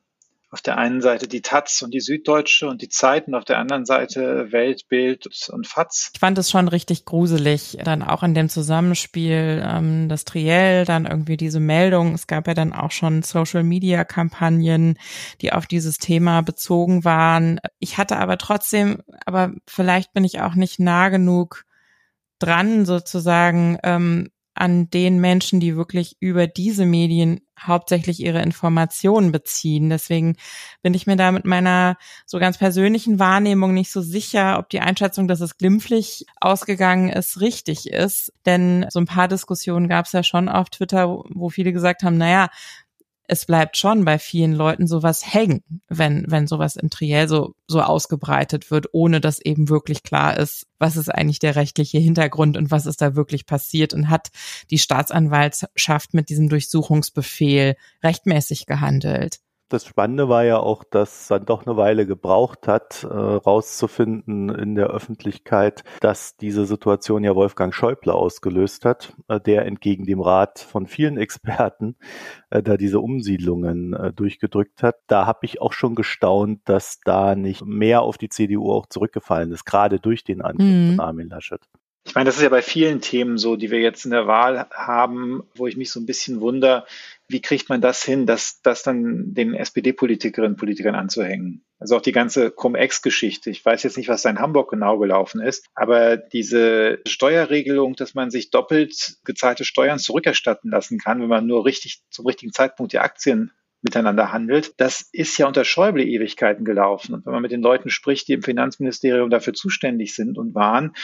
[0.54, 3.58] Auf der einen Seite die Taz und die Süddeutsche und die Zeit und auf der
[3.58, 6.12] anderen Seite Weltbild und FATS.
[6.14, 11.08] Ich fand es schon richtig gruselig, dann auch in dem Zusammenspiel ähm, das Triell, dann
[11.08, 12.14] irgendwie diese Meldung.
[12.14, 15.00] Es gab ja dann auch schon Social-Media-Kampagnen,
[15.42, 17.60] die auf dieses Thema bezogen waren.
[17.80, 21.66] Ich hatte aber trotzdem, aber vielleicht bin ich auch nicht nah genug
[22.38, 29.90] dran, sozusagen, ähm, an den Menschen, die wirklich über diese Medien hauptsächlich ihre Informationen beziehen.
[29.90, 30.36] Deswegen
[30.82, 34.82] bin ich mir da mit meiner so ganz persönlichen Wahrnehmung nicht so sicher, ob die
[34.82, 38.34] Einschätzung, dass es glimpflich ausgegangen ist, richtig ist.
[38.46, 42.18] Denn so ein paar Diskussionen gab es ja schon auf Twitter, wo viele gesagt haben,
[42.18, 42.50] naja,
[43.28, 47.82] es bleibt schon bei vielen Leuten sowas hängen, wenn, wenn sowas im Triell so, so
[47.82, 52.70] ausgebreitet wird, ohne dass eben wirklich klar ist, was ist eigentlich der rechtliche Hintergrund und
[52.70, 54.30] was ist da wirklich passiert und hat
[54.72, 59.40] die Staatsanwaltschaft mit diesem Durchsuchungsbefehl rechtmäßig gehandelt
[59.74, 64.50] das Spannende war ja auch, dass es dann doch eine Weile gebraucht hat, äh, rauszufinden
[64.50, 70.22] in der Öffentlichkeit, dass diese Situation ja Wolfgang Schäuble ausgelöst hat, äh, der entgegen dem
[70.22, 71.96] Rat von vielen Experten
[72.52, 74.98] äh, da diese Umsiedlungen äh, durchgedrückt hat.
[75.08, 79.52] Da habe ich auch schon gestaunt, dass da nicht mehr auf die CDU auch zurückgefallen
[79.52, 80.90] ist, gerade durch den Angriff mhm.
[80.92, 81.62] von Armin Laschet.
[82.06, 84.68] Ich meine, das ist ja bei vielen Themen so, die wir jetzt in der Wahl
[84.72, 86.86] haben, wo ich mich so ein bisschen wundere,
[87.30, 91.64] wie kriegt man das hin, dass das dann den SPD-Politikerinnen und Politikern anzuhängen?
[91.80, 93.50] Also auch die ganze Cum-Ex-Geschichte.
[93.50, 98.14] Ich weiß jetzt nicht, was da in Hamburg genau gelaufen ist, aber diese Steuerregelung, dass
[98.14, 102.94] man sich doppelt gezahlte Steuern zurückerstatten lassen kann, wenn man nur richtig zum richtigen Zeitpunkt
[102.94, 103.52] die Aktien
[103.84, 104.74] miteinander handelt.
[104.78, 107.14] Das ist ja unter Schäuble Ewigkeiten gelaufen.
[107.14, 110.96] Und wenn man mit den Leuten spricht, die im Finanzministerium dafür zuständig sind und waren,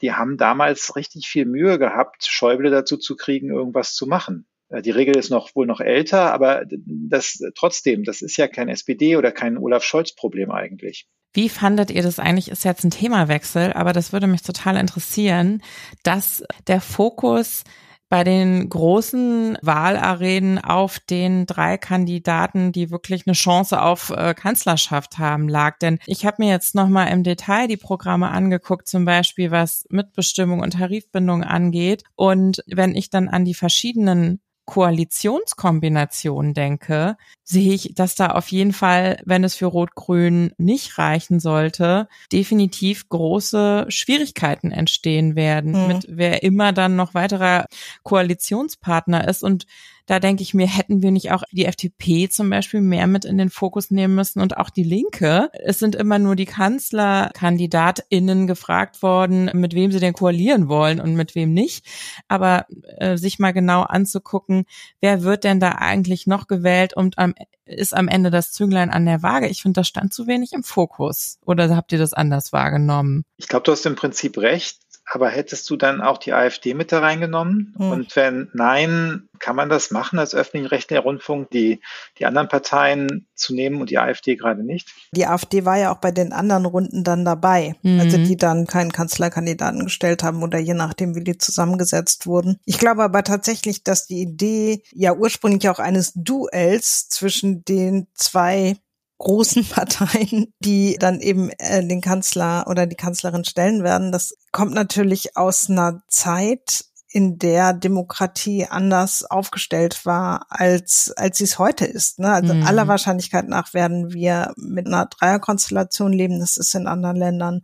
[0.00, 4.46] die haben damals richtig viel Mühe gehabt, Schäuble dazu zu kriegen, irgendwas zu machen.
[4.68, 8.68] Äh, die Regel ist noch wohl noch älter, aber das trotzdem, das ist ja kein
[8.68, 11.06] SPD oder kein Olaf Scholz Problem eigentlich.
[11.34, 12.50] Wie fandet ihr das eigentlich?
[12.50, 15.62] Ist jetzt ein Themawechsel, aber das würde mich total interessieren,
[16.02, 17.64] dass der Fokus
[18.12, 25.16] bei den großen Wahlarenen auf den drei Kandidaten, die wirklich eine Chance auf äh, Kanzlerschaft
[25.16, 25.78] haben, lag.
[25.78, 30.60] Denn ich habe mir jetzt nochmal im Detail die Programme angeguckt, zum Beispiel was Mitbestimmung
[30.60, 32.04] und Tarifbindung angeht.
[32.14, 38.72] Und wenn ich dann an die verschiedenen Koalitionskombination denke, sehe ich, dass da auf jeden
[38.72, 45.88] Fall, wenn es für Rot-Grün nicht reichen sollte, definitiv große Schwierigkeiten entstehen werden, mhm.
[45.88, 47.66] mit wer immer dann noch weiterer
[48.04, 49.42] Koalitionspartner ist.
[49.42, 49.66] Und
[50.06, 53.38] da denke ich mir, hätten wir nicht auch die FDP zum Beispiel mehr mit in
[53.38, 55.50] den Fokus nehmen müssen und auch die Linke.
[55.52, 61.14] Es sind immer nur die KanzlerkandidatInnen gefragt worden, mit wem sie denn koalieren wollen und
[61.14, 61.86] mit wem nicht.
[62.28, 62.66] Aber
[62.98, 64.64] äh, sich mal genau anzugucken,
[65.00, 67.34] wer wird denn da eigentlich noch gewählt und am,
[67.64, 69.48] ist am Ende das Zünglein an der Waage.
[69.48, 71.38] Ich finde, das stand zu wenig im Fokus.
[71.44, 73.24] Oder habt ihr das anders wahrgenommen?
[73.36, 74.78] Ich glaube, du hast im Prinzip recht.
[75.04, 77.74] Aber hättest du dann auch die AfD mit da reingenommen?
[77.76, 77.90] Hm.
[77.90, 81.80] Und wenn nein, kann man das machen als öffentlich-rechtlicher Rundfunk, die,
[82.18, 84.88] die anderen Parteien zu nehmen und die AfD gerade nicht?
[85.12, 88.00] Die AfD war ja auch bei den anderen Runden dann dabei, mhm.
[88.00, 92.58] also die dann keinen Kanzlerkandidaten gestellt haben oder je nachdem, wie die zusammengesetzt wurden.
[92.64, 98.76] Ich glaube aber tatsächlich, dass die Idee ja ursprünglich auch eines Duells zwischen den zwei
[99.22, 104.12] großen Parteien, die dann eben äh, den Kanzler oder die Kanzlerin stellen werden.
[104.12, 111.44] Das kommt natürlich aus einer Zeit, in der Demokratie anders aufgestellt war, als, als sie
[111.44, 112.18] es heute ist.
[112.18, 112.32] Ne?
[112.32, 112.66] Also mhm.
[112.66, 116.40] aller Wahrscheinlichkeit nach werden wir mit einer Dreierkonstellation leben.
[116.40, 117.62] Das ist in anderen Ländern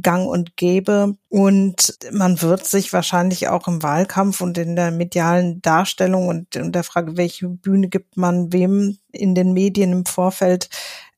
[0.00, 1.16] gang und gäbe.
[1.28, 6.70] Und man wird sich wahrscheinlich auch im Wahlkampf und in der medialen Darstellung und in
[6.70, 10.68] der Frage, welche Bühne gibt man wem in den Medien im Vorfeld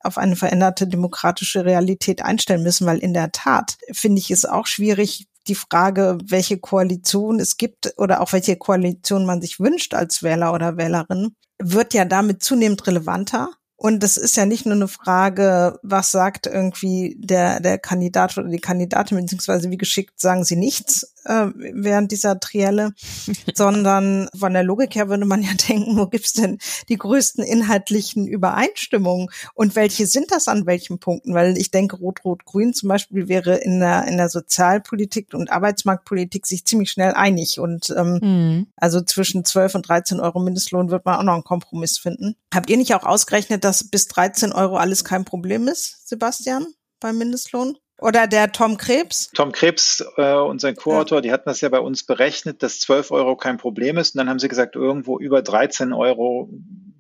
[0.01, 4.67] auf eine veränderte demokratische Realität einstellen müssen, weil in der Tat finde ich es auch
[4.67, 10.23] schwierig, die Frage, welche Koalition es gibt oder auch welche Koalition man sich wünscht als
[10.23, 13.51] Wähler oder Wählerin, wird ja damit zunehmend relevanter.
[13.77, 18.49] Und das ist ja nicht nur eine Frage, was sagt irgendwie der, der Kandidat oder
[18.49, 22.93] die Kandidatin, beziehungsweise wie geschickt sagen sie nichts äh, während dieser Trielle,
[23.55, 26.59] sondern von der Logik her würde man ja denken, wo gibt's denn
[26.89, 31.35] die größten inhaltlichen Übereinstimmungen und welche sind das an welchen Punkten?
[31.35, 36.65] Weil ich denke, Rot-Rot-Grün zum Beispiel wäre in der, in der Sozialpolitik und Arbeitsmarktpolitik sich
[36.65, 38.67] ziemlich schnell einig und ähm, mhm.
[38.77, 42.37] also zwischen 12 und 13 Euro Mindestlohn wird man auch noch einen Kompromiss finden.
[42.55, 46.67] Habt ihr nicht auch ausgerechnet, dass bis 13 Euro alles kein Problem ist, Sebastian,
[47.01, 47.77] beim Mindestlohn?
[47.99, 49.31] Oder der Tom Krebs?
[49.35, 51.23] Tom Krebs äh, und sein Co-Autor, ja.
[51.23, 54.15] die hatten das ja bei uns berechnet, dass 12 Euro kein Problem ist.
[54.15, 56.51] Und dann haben sie gesagt, irgendwo über 13 Euro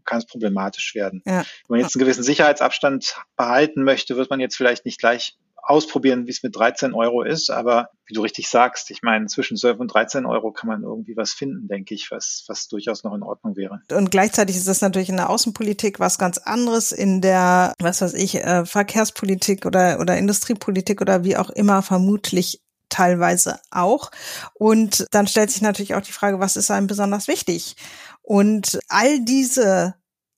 [0.04, 1.22] kann es problematisch werden.
[1.26, 1.38] Ja.
[1.40, 6.26] Wenn man jetzt einen gewissen Sicherheitsabstand behalten möchte, wird man jetzt vielleicht nicht gleich ausprobieren,
[6.26, 7.50] wie es mit 13 Euro ist.
[7.50, 11.16] Aber wie du richtig sagst, ich meine, zwischen 12 und 13 Euro kann man irgendwie
[11.16, 13.80] was finden, denke ich, was, was durchaus noch in Ordnung wäre.
[13.92, 18.14] Und gleichzeitig ist das natürlich in der Außenpolitik was ganz anderes, in der, was weiß
[18.14, 24.12] ich, äh, Verkehrspolitik oder, oder Industriepolitik oder wie auch immer vermutlich teilweise auch.
[24.54, 27.74] Und dann stellt sich natürlich auch die Frage, was ist einem besonders wichtig?
[28.22, 29.94] Und all diese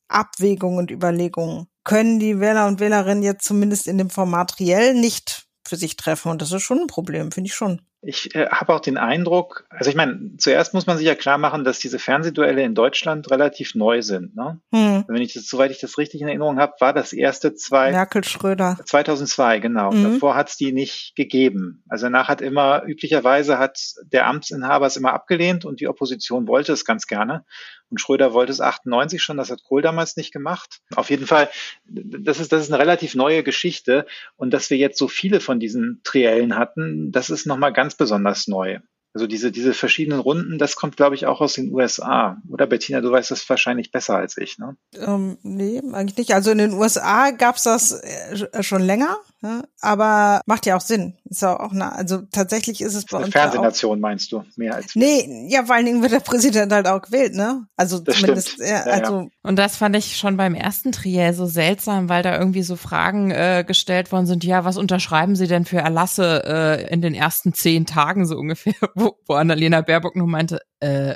[0.08, 5.46] Abwägungen und Überlegungen können die Wähler und Wählerinnen jetzt zumindest in dem Format reell nicht
[5.66, 6.31] für sich treffen.
[6.31, 7.81] Und das ist schon ein Problem, finde ich schon.
[8.01, 11.37] Ich äh, habe auch den Eindruck, also ich meine, zuerst muss man sich ja klar
[11.37, 14.37] machen, dass diese Fernsehduelle in Deutschland relativ neu sind.
[14.37, 14.61] Ne?
[14.72, 15.05] Hm.
[15.09, 18.22] Wenn ich das, soweit ich das richtig in Erinnerung habe, war das erste zwei Merkel
[18.22, 19.90] Schröder 2002 genau.
[19.90, 20.12] Mhm.
[20.12, 21.83] Davor hat es die nicht gegeben.
[21.88, 26.72] Also danach hat immer üblicherweise hat der Amtsinhaber es immer abgelehnt und die Opposition wollte
[26.74, 27.44] es ganz gerne.
[27.90, 30.81] Und Schröder wollte es 98 schon, das hat Kohl damals nicht gemacht.
[30.94, 31.48] Auf jeden Fall,
[31.87, 34.07] das ist, das ist eine relativ neue Geschichte.
[34.37, 38.48] Und dass wir jetzt so viele von diesen Triellen hatten, das ist nochmal ganz besonders
[38.48, 38.79] neu.
[39.14, 42.37] Also diese, diese verschiedenen Runden, das kommt, glaube ich, auch aus den USA.
[42.51, 44.77] Oder Bettina, du weißt das wahrscheinlich besser als ich, ne?
[44.94, 46.35] Ähm, nee, eigentlich nicht.
[46.35, 49.16] Also in den USA gab's das äh, schon länger.
[49.40, 51.16] Ja, aber macht ja auch Sinn.
[51.24, 53.29] Ist ja auch eine, also tatsächlich ist es bei uns.
[53.29, 54.96] Fernsehnation meinst du, mehr als.
[54.96, 57.66] Nee, ja, vor allen Dingen wird der Präsident halt auch gewählt, ne?
[57.77, 59.20] Also das zumindest, ja, also.
[59.20, 59.27] Ja.
[59.44, 63.31] Und das fand ich schon beim ersten Triell so seltsam, weil da irgendwie so Fragen
[63.31, 67.55] äh, gestellt worden sind, ja, was unterschreiben Sie denn für Erlasse äh, in den ersten
[67.55, 71.14] zehn Tagen so ungefähr, wo, wo Annalena Baerbock nur meinte, äh,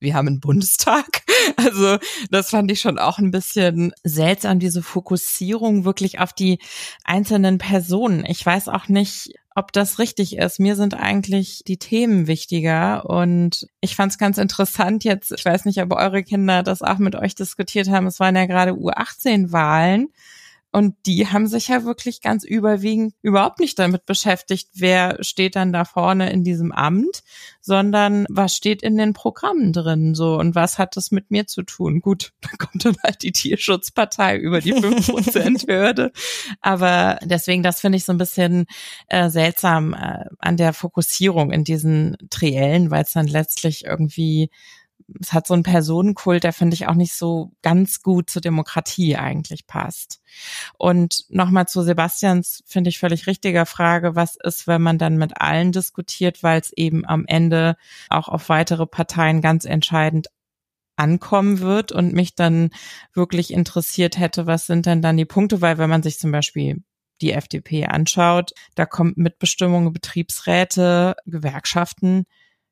[0.00, 1.22] wir haben einen Bundestag.
[1.56, 1.98] Also
[2.30, 6.58] das fand ich schon auch ein bisschen seltsam, diese Fokussierung wirklich auf die
[7.04, 8.24] einzelnen Personen.
[8.26, 10.60] Ich weiß auch nicht, ob das richtig ist.
[10.60, 15.32] Mir sind eigentlich die Themen wichtiger und ich fand es ganz interessant jetzt.
[15.32, 18.06] Ich weiß nicht, ob eure Kinder das auch mit euch diskutiert haben.
[18.06, 20.08] Es waren ja gerade U18-Wahlen
[20.70, 25.72] Und die haben sich ja wirklich ganz überwiegend überhaupt nicht damit beschäftigt, wer steht dann
[25.72, 27.22] da vorne in diesem Amt,
[27.60, 31.62] sondern was steht in den Programmen drin so und was hat das mit mir zu
[31.62, 32.00] tun.
[32.00, 36.12] Gut, da kommt dann halt die Tierschutzpartei über die 5%-Hürde.
[36.60, 38.66] Aber deswegen, das finde ich so ein bisschen
[39.08, 44.50] äh, seltsam äh, an der Fokussierung in diesen Triellen, weil es dann letztlich irgendwie
[45.20, 49.16] es hat so einen Personenkult, der finde ich auch nicht so ganz gut zur Demokratie
[49.16, 50.20] eigentlich passt.
[50.76, 55.40] Und nochmal zu Sebastians, finde ich völlig richtiger Frage, was ist, wenn man dann mit
[55.40, 57.76] allen diskutiert, weil es eben am Ende
[58.10, 60.28] auch auf weitere Parteien ganz entscheidend
[60.96, 62.70] ankommen wird und mich dann
[63.14, 66.82] wirklich interessiert hätte, was sind denn dann die Punkte, weil wenn man sich zum Beispiel
[67.20, 72.26] die FDP anschaut, da kommt Mitbestimmung, Betriebsräte, Gewerkschaften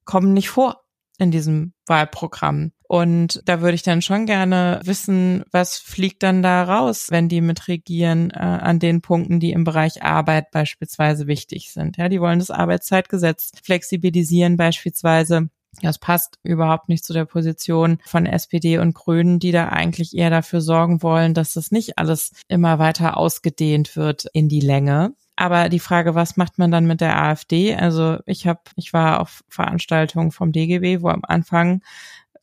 [0.04, 0.85] kommen nicht vor
[1.18, 2.72] in diesem Wahlprogramm.
[2.88, 7.40] Und da würde ich dann schon gerne wissen, was fliegt dann da raus, wenn die
[7.40, 11.96] mitregieren äh, an den Punkten, die im Bereich Arbeit beispielsweise wichtig sind.
[11.96, 15.48] Ja, die wollen das Arbeitszeitgesetz flexibilisieren beispielsweise.
[15.82, 20.30] Das passt überhaupt nicht zu der Position von SPD und Grünen, die da eigentlich eher
[20.30, 25.14] dafür sorgen wollen, dass das nicht alles immer weiter ausgedehnt wird in die Länge.
[25.36, 27.76] Aber die Frage, was macht man dann mit der AfD?
[27.76, 31.82] Also ich habe, ich war auf Veranstaltungen vom DGB, wo am Anfang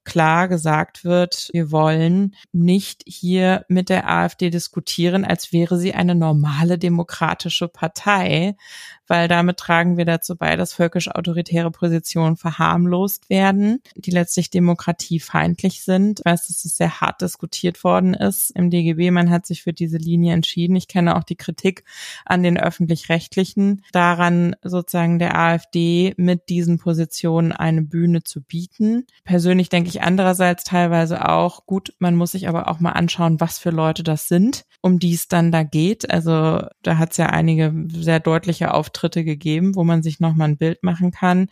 [0.03, 6.15] klar gesagt wird, wir wollen nicht hier mit der AfD diskutieren, als wäre sie eine
[6.15, 8.55] normale demokratische Partei,
[9.13, 16.21] weil damit tragen wir dazu bei, dass völkisch-autoritäre Positionen verharmlost werden, die letztlich demokratiefeindlich sind.
[16.21, 19.11] Ich weiß, dass es sehr hart diskutiert worden ist im DGB.
[19.11, 20.75] Man hat sich für diese Linie entschieden.
[20.75, 21.83] Ich kenne auch die Kritik
[22.25, 29.05] an den öffentlich-rechtlichen daran, sozusagen der AfD mit diesen Positionen eine Bühne zu bieten.
[29.25, 33.59] Persönlich denke ich andererseits teilweise auch, gut, man muss sich aber auch mal anschauen, was
[33.59, 36.09] für Leute das sind, um die es dann da geht.
[36.09, 40.49] Also da hat es ja einige sehr deutliche Auftritte Auftritte gegeben, wo man sich nochmal
[40.49, 41.49] ein Bild machen kann.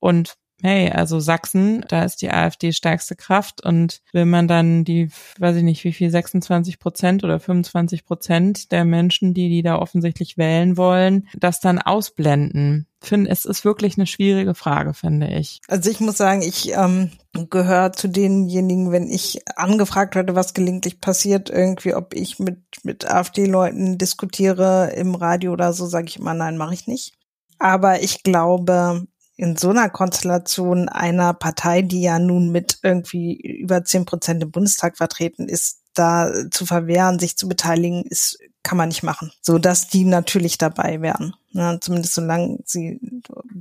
[0.00, 5.10] Und hey, also Sachsen, da ist die AfD stärkste Kraft und will man dann die,
[5.38, 9.78] weiß ich nicht, wie viel, 26 Prozent oder 25 Prozent der Menschen, die die da
[9.78, 12.86] offensichtlich wählen wollen, das dann ausblenden?
[13.04, 15.60] finde, es ist wirklich eine schwierige Frage, finde ich.
[15.68, 17.10] Also ich muss sagen, ich ähm,
[17.50, 23.10] gehöre zu denjenigen, wenn ich angefragt werde, was gelegentlich passiert, irgendwie, ob ich mit, mit
[23.10, 27.12] AfD-Leuten diskutiere im Radio oder so, sage ich immer, nein, mache ich nicht.
[27.58, 33.84] Aber ich glaube, in so einer Konstellation einer Partei, die ja nun mit irgendwie über
[33.84, 38.88] zehn Prozent im Bundestag vertreten ist, da zu verwehren, sich zu beteiligen, ist, kann man
[38.88, 39.32] nicht machen.
[39.42, 41.34] So dass die natürlich dabei wären.
[41.52, 41.78] Ne?
[41.80, 43.00] Zumindest solange sie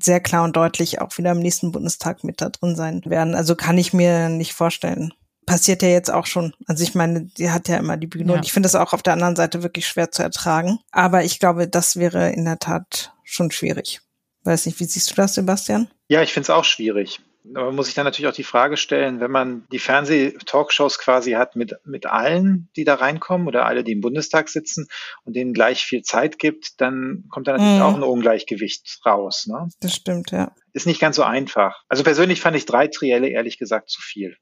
[0.02, 3.36] sehr klar und deutlich auch wieder im nächsten Bundestag mit da drin sein werden.
[3.36, 5.14] Also kann ich mir nicht vorstellen.
[5.46, 6.54] Passiert ja jetzt auch schon.
[6.68, 8.32] Also ich meine, die hat ja immer die Bühne.
[8.32, 8.38] Ja.
[8.38, 10.80] Und ich finde das auch auf der anderen Seite wirklich schwer zu ertragen.
[10.92, 14.02] Aber ich glaube, das wäre in der Tat schon schwierig.
[14.44, 15.90] Weiß nicht, wie siehst du das, Sebastian?
[16.10, 17.22] Ja, ich finde es auch schwierig.
[17.56, 21.32] Aber man muss sich dann natürlich auch die Frage stellen, wenn man die Fernseh-Talkshows quasi
[21.32, 24.88] hat mit, mit allen, die da reinkommen oder alle, die im Bundestag sitzen
[25.26, 27.82] und denen gleich viel Zeit gibt, dann kommt da natürlich mhm.
[27.82, 29.48] auch ein Ungleichgewicht raus.
[29.48, 29.68] Ne?
[29.82, 30.54] Das stimmt, ja.
[30.72, 31.84] Ist nicht ganz so einfach.
[31.90, 34.38] Also persönlich fand ich drei Trielle ehrlich gesagt zu viel.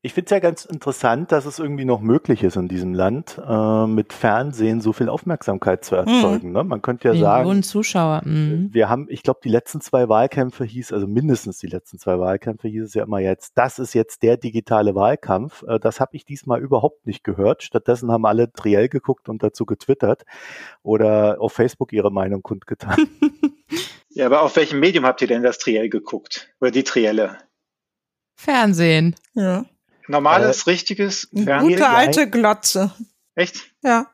[0.00, 3.36] Ich finde es ja ganz interessant, dass es irgendwie noch möglich ist in diesem Land,
[3.44, 6.48] äh, mit Fernsehen so viel Aufmerksamkeit zu erzeugen.
[6.48, 6.52] Mhm.
[6.52, 6.62] Ne?
[6.62, 8.22] Man könnte ja Millionen sagen, Zuschauer.
[8.24, 8.68] Mhm.
[8.72, 12.68] wir haben, ich glaube, die letzten zwei Wahlkämpfe hieß, also mindestens die letzten zwei Wahlkämpfe
[12.68, 15.64] hieß es ja immer jetzt, das ist jetzt der digitale Wahlkampf.
[15.64, 17.64] Äh, das habe ich diesmal überhaupt nicht gehört.
[17.64, 20.22] Stattdessen haben alle Triell geguckt und dazu getwittert
[20.84, 22.96] oder auf Facebook ihre Meinung kundgetan.
[24.10, 26.54] ja, aber auf welchem Medium habt ihr denn das Triell geguckt?
[26.60, 27.38] Oder die Trielle?
[28.36, 29.16] Fernsehen.
[29.34, 29.64] Ja.
[30.08, 31.70] Normales, äh, richtiges Fernsehen.
[31.70, 32.92] Gute alte Glotze.
[33.34, 33.70] Echt?
[33.82, 34.06] Ja.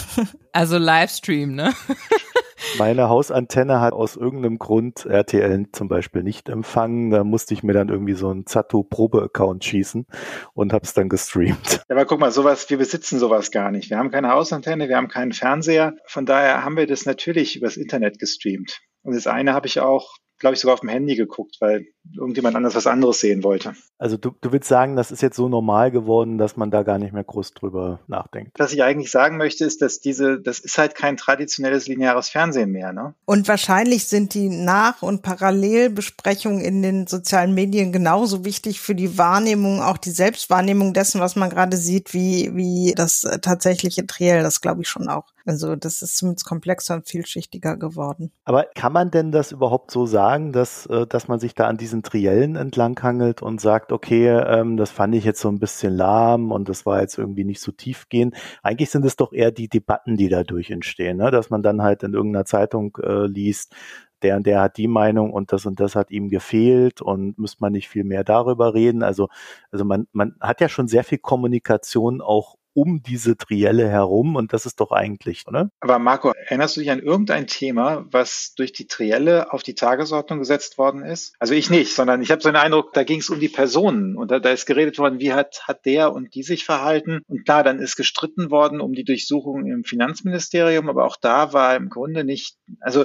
[0.52, 1.74] also Livestream, ne?
[2.78, 7.10] Meine Hausantenne hat aus irgendeinem Grund RTL zum Beispiel nicht empfangen.
[7.10, 10.06] Da musste ich mir dann irgendwie so einen Zato-Probe-Account schießen
[10.54, 11.84] und habe es dann gestreamt.
[11.88, 13.90] Ja, aber guck mal, sowas, wir besitzen sowas gar nicht.
[13.90, 15.96] Wir haben keine Hausantenne, wir haben keinen Fernseher.
[16.06, 18.80] Von daher haben wir das natürlich übers Internet gestreamt.
[19.02, 22.56] Und das eine habe ich auch glaube ich, sogar auf dem Handy geguckt, weil irgendjemand
[22.56, 23.74] anders was anderes sehen wollte.
[23.98, 26.98] Also du, du willst sagen, das ist jetzt so normal geworden, dass man da gar
[26.98, 28.52] nicht mehr groß drüber nachdenkt.
[28.58, 32.70] Was ich eigentlich sagen möchte, ist, dass diese, das ist halt kein traditionelles lineares Fernsehen
[32.70, 33.14] mehr, ne?
[33.24, 39.18] Und wahrscheinlich sind die Nach- und Parallelbesprechungen in den sozialen Medien genauso wichtig für die
[39.18, 44.42] Wahrnehmung, auch die Selbstwahrnehmung dessen, was man gerade sieht, wie, wie das tatsächliche Triell.
[44.42, 45.26] Das glaube ich schon auch.
[45.48, 48.32] Also das ist zumindest komplexer und vielschichtiger geworden.
[48.44, 51.78] Aber kann man denn das überhaupt so sagen, dass, äh, dass man sich da an
[51.78, 56.52] diesen Triellen entlanghangelt und sagt, okay, ähm, das fand ich jetzt so ein bisschen lahm
[56.52, 58.34] und das war jetzt irgendwie nicht so tiefgehend.
[58.62, 61.30] Eigentlich sind es doch eher die Debatten, die dadurch entstehen, ne?
[61.30, 63.74] dass man dann halt in irgendeiner Zeitung äh, liest,
[64.20, 67.58] der und der hat die Meinung und das und das hat ihm gefehlt und müsste
[67.60, 69.02] man nicht viel mehr darüber reden.
[69.02, 69.28] Also,
[69.70, 74.52] also man, man hat ja schon sehr viel Kommunikation auch um diese Trielle herum und
[74.52, 75.68] das ist doch eigentlich, oder?
[75.80, 80.38] Aber Marco, erinnerst du dich an irgendein Thema, was durch die Trielle auf die Tagesordnung
[80.38, 81.34] gesetzt worden ist?
[81.40, 84.16] Also ich nicht, sondern ich habe so den Eindruck, da ging es um die Personen
[84.16, 87.44] und da, da ist geredet worden, wie hat, hat der und die sich verhalten und
[87.44, 91.88] klar, dann ist gestritten worden um die Durchsuchung im Finanzministerium, aber auch da war im
[91.88, 93.04] Grunde nicht, also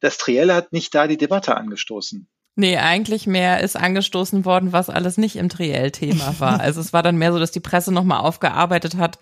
[0.00, 2.26] das Trielle hat nicht da die Debatte angestoßen.
[2.56, 6.60] Nee, eigentlich mehr ist angestoßen worden, was alles nicht im Triell-Thema war.
[6.60, 9.18] Also es war dann mehr so, dass die Presse nochmal aufgearbeitet hat,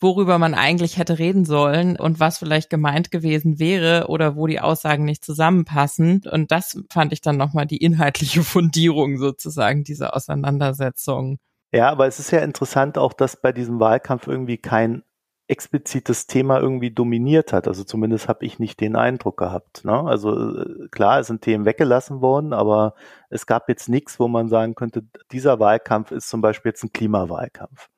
[0.00, 4.60] worüber man eigentlich hätte reden sollen und was vielleicht gemeint gewesen wäre oder wo die
[4.60, 6.22] Aussagen nicht zusammenpassen.
[6.28, 11.38] Und das fand ich dann nochmal die inhaltliche Fundierung sozusagen dieser Auseinandersetzung.
[11.72, 15.04] Ja, aber es ist ja interessant auch, dass bei diesem Wahlkampf irgendwie kein
[15.48, 17.68] explizites Thema irgendwie dominiert hat.
[17.68, 19.84] Also zumindest habe ich nicht den Eindruck gehabt.
[19.84, 19.92] Ne?
[19.92, 22.94] Also äh, klar, es sind Themen weggelassen worden, aber
[23.28, 26.92] es gab jetzt nichts, wo man sagen könnte, dieser Wahlkampf ist zum Beispiel jetzt ein
[26.92, 27.88] Klimawahlkampf.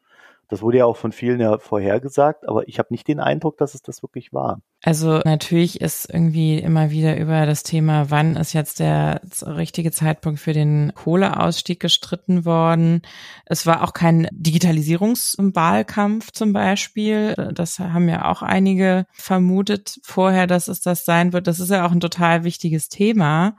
[0.49, 3.75] Das wurde ja auch von vielen ja vorhergesagt, aber ich habe nicht den Eindruck, dass
[3.75, 4.61] es das wirklich war.
[4.83, 10.41] Also natürlich ist irgendwie immer wieder über das Thema, wann ist jetzt der richtige Zeitpunkt
[10.41, 13.03] für den Kohleausstieg gestritten worden.
[13.47, 17.35] Es war auch kein Digitalisierungswahlkampf zum Beispiel.
[17.55, 21.47] Das haben ja auch einige vermutet vorher, dass es das sein wird.
[21.47, 23.57] Das ist ja auch ein total wichtiges Thema.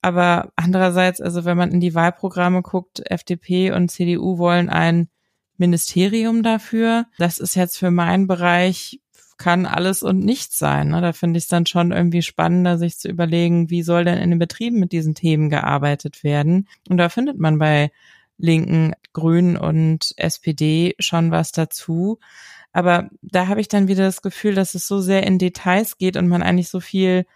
[0.00, 5.08] Aber andererseits, also wenn man in die Wahlprogramme guckt, FDP und CDU wollen ein
[5.56, 7.06] Ministerium dafür.
[7.18, 9.00] Das ist jetzt für meinen Bereich
[9.36, 10.88] kann alles und nichts sein.
[10.88, 11.00] Ne?
[11.00, 14.30] Da finde ich es dann schon irgendwie spannender, sich zu überlegen, wie soll denn in
[14.30, 16.68] den Betrieben mit diesen Themen gearbeitet werden.
[16.88, 17.90] Und da findet man bei
[18.38, 22.18] Linken, Grünen und SPD schon was dazu.
[22.72, 26.16] Aber da habe ich dann wieder das Gefühl, dass es so sehr in Details geht
[26.16, 27.26] und man eigentlich so viel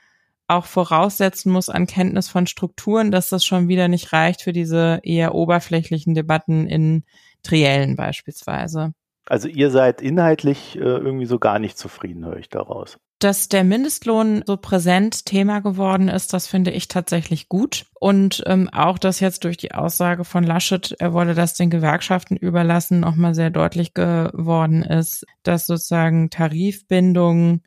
[0.49, 5.01] auch voraussetzen muss an Kenntnis von Strukturen, dass das schon wieder nicht reicht für diese
[5.03, 7.05] eher oberflächlichen Debatten in
[7.43, 8.93] Triellen beispielsweise.
[9.29, 12.99] Also ihr seid inhaltlich äh, irgendwie so gar nicht zufrieden, höre ich daraus.
[13.19, 17.87] Dass der Mindestlohn so präsent Thema geworden ist, das finde ich tatsächlich gut.
[18.01, 22.37] Und ähm, auch, dass jetzt durch die Aussage von Laschet, er wolle das den Gewerkschaften
[22.37, 27.63] überlassen, nochmal sehr deutlich geworden ist, dass sozusagen Tarifbindung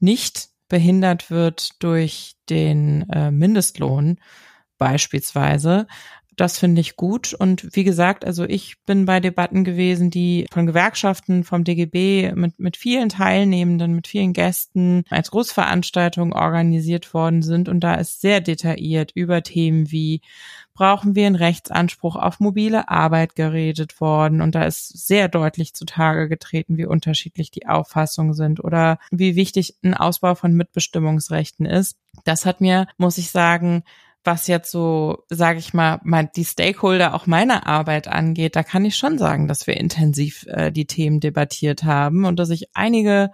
[0.00, 4.18] nicht behindert wird durch den äh, Mindestlohn
[4.78, 5.86] beispielsweise.
[6.38, 7.34] Das finde ich gut.
[7.34, 12.60] Und wie gesagt, also ich bin bei Debatten gewesen, die von Gewerkschaften, vom DGB mit,
[12.60, 17.68] mit vielen Teilnehmenden, mit vielen Gästen als Großveranstaltungen organisiert worden sind.
[17.68, 20.20] Und da ist sehr detailliert über Themen wie
[20.74, 24.40] brauchen wir einen Rechtsanspruch auf mobile Arbeit geredet worden.
[24.40, 29.74] Und da ist sehr deutlich zutage getreten, wie unterschiedlich die Auffassungen sind oder wie wichtig
[29.82, 31.98] ein Ausbau von Mitbestimmungsrechten ist.
[32.24, 33.82] Das hat mir, muss ich sagen,
[34.24, 36.00] was jetzt so, sage ich mal,
[36.36, 40.70] die Stakeholder auch meiner Arbeit angeht, da kann ich schon sagen, dass wir intensiv äh,
[40.70, 43.30] die Themen debattiert haben und dass ich einige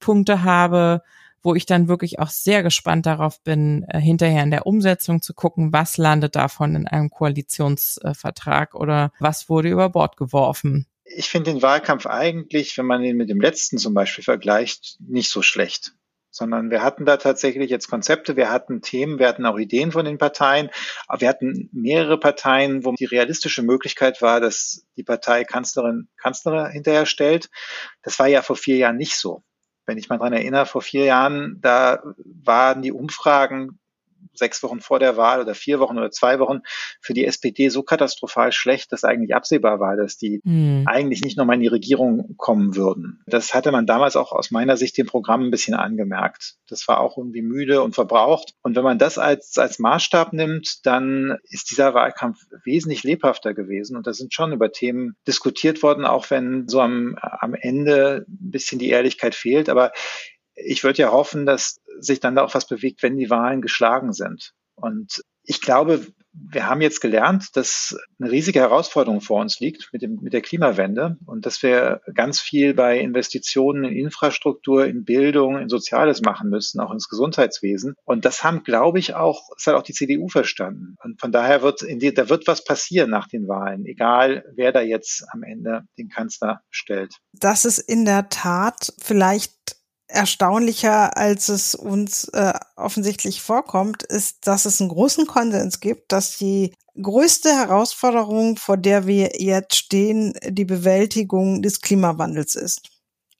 [0.00, 1.02] Punkte habe,
[1.42, 5.34] wo ich dann wirklich auch sehr gespannt darauf bin, äh, hinterher in der Umsetzung zu
[5.34, 10.86] gucken, was landet davon in einem Koalitionsvertrag oder was wurde über Bord geworfen.
[11.04, 15.30] Ich finde den Wahlkampf eigentlich, wenn man ihn mit dem letzten zum Beispiel vergleicht, nicht
[15.30, 15.92] so schlecht
[16.32, 20.04] sondern wir hatten da tatsächlich jetzt Konzepte, wir hatten Themen, wir hatten auch Ideen von
[20.04, 20.70] den Parteien,
[21.06, 26.68] aber wir hatten mehrere Parteien, wo die realistische Möglichkeit war, dass die Partei Kanzlerin Kanzler
[26.68, 27.50] hinterher stellt.
[28.02, 29.44] Das war ja vor vier Jahren nicht so.
[29.84, 33.78] Wenn ich mal dran erinnere, vor vier Jahren, da waren die Umfragen
[34.34, 36.60] sechs Wochen vor der Wahl oder vier Wochen oder zwei Wochen
[37.00, 40.84] für die SPD so katastrophal schlecht, dass eigentlich absehbar war, dass die mhm.
[40.86, 43.22] eigentlich nicht nochmal in die Regierung kommen würden.
[43.26, 46.56] Das hatte man damals auch aus meiner Sicht dem Programm ein bisschen angemerkt.
[46.68, 48.54] Das war auch irgendwie müde und verbraucht.
[48.62, 53.96] Und wenn man das als, als Maßstab nimmt, dann ist dieser Wahlkampf wesentlich lebhafter gewesen.
[53.96, 58.50] Und da sind schon über Themen diskutiert worden, auch wenn so am, am Ende ein
[58.50, 59.68] bisschen die Ehrlichkeit fehlt.
[59.68, 59.92] Aber
[60.64, 64.12] ich würde ja hoffen, dass sich dann da auch was bewegt, wenn die Wahlen geschlagen
[64.12, 64.52] sind.
[64.74, 70.00] Und ich glaube, wir haben jetzt gelernt, dass eine riesige Herausforderung vor uns liegt mit,
[70.00, 75.58] dem, mit der Klimawende und dass wir ganz viel bei Investitionen in Infrastruktur, in Bildung,
[75.58, 77.94] in Soziales machen müssen, auch ins Gesundheitswesen.
[78.04, 80.96] Und das haben, glaube ich, auch, das hat auch die CDU verstanden.
[81.02, 84.80] Und von daher wird, die, da wird was passieren nach den Wahlen, egal wer da
[84.80, 87.16] jetzt am Ende den Kanzler stellt.
[87.32, 89.52] Das ist in der Tat vielleicht
[90.12, 96.36] erstaunlicher, als es uns äh, offensichtlich vorkommt, ist, dass es einen großen Konsens gibt, dass
[96.36, 102.82] die größte Herausforderung, vor der wir jetzt stehen, die Bewältigung des Klimawandels ist.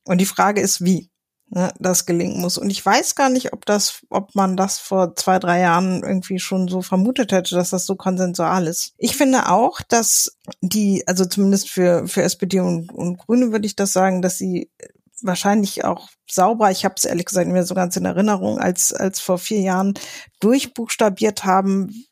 [0.04, 1.10] Und die Frage ist, wie
[1.52, 2.58] ne, das gelingen muss.
[2.58, 6.38] Und ich weiß gar nicht, ob das, ob man das vor zwei, drei Jahren irgendwie
[6.38, 8.94] schon so vermutet hätte, dass das so konsensual ist.
[8.96, 13.76] Ich finde auch, dass die, also zumindest für, für SPD und, und Grüne würde ich
[13.76, 14.70] das sagen, dass sie
[15.22, 18.92] wahrscheinlich auch sauber, ich habe es ehrlich gesagt nicht mehr so ganz in Erinnerung, als,
[18.92, 19.94] als vor vier Jahren
[20.40, 22.06] durchbuchstabiert haben,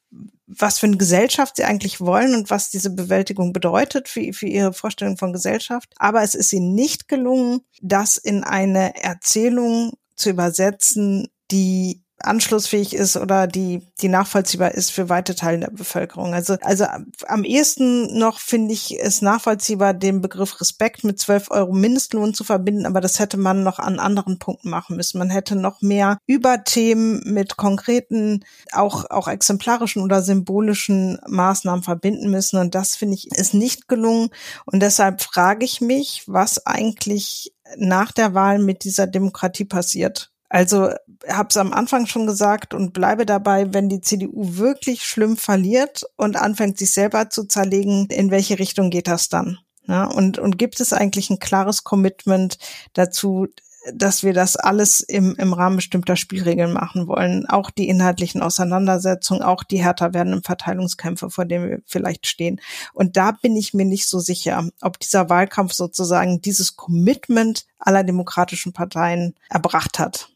[0.46, 4.72] was für eine Gesellschaft sie eigentlich wollen und was diese Bewältigung bedeutet für, für ihre
[4.72, 5.92] Vorstellung von Gesellschaft.
[5.96, 13.16] Aber es ist ihnen nicht gelungen, das in eine Erzählung zu übersetzen, die anschlussfähig ist
[13.16, 16.34] oder die, die nachvollziehbar ist für weite Teile der Bevölkerung.
[16.34, 16.86] Also, also
[17.26, 22.44] am ehesten noch finde ich es nachvollziehbar, den Begriff Respekt mit 12 Euro Mindestlohn zu
[22.44, 25.18] verbinden, aber das hätte man noch an anderen Punkten machen müssen.
[25.18, 32.30] Man hätte noch mehr über Themen mit konkreten, auch, auch exemplarischen oder symbolischen Maßnahmen verbinden
[32.30, 32.58] müssen.
[32.58, 34.30] Und das finde ich ist nicht gelungen.
[34.66, 40.30] Und deshalb frage ich mich, was eigentlich nach der Wahl mit dieser Demokratie passiert.
[40.48, 40.90] Also
[41.28, 46.04] habe es am Anfang schon gesagt und bleibe dabei, wenn die CDU wirklich schlimm verliert
[46.16, 49.58] und anfängt, sich selber zu zerlegen, in welche Richtung geht das dann?
[49.86, 52.58] Ja, und, und gibt es eigentlich ein klares Commitment
[52.92, 53.48] dazu,
[53.94, 57.46] dass wir das alles im, im Rahmen bestimmter Spielregeln machen wollen.
[57.46, 62.60] Auch die inhaltlichen Auseinandersetzungen, auch die härter werdenden Verteilungskämpfe, vor denen wir vielleicht stehen.
[62.92, 68.04] Und da bin ich mir nicht so sicher, ob dieser Wahlkampf sozusagen dieses Commitment aller
[68.04, 70.28] demokratischen Parteien erbracht hat.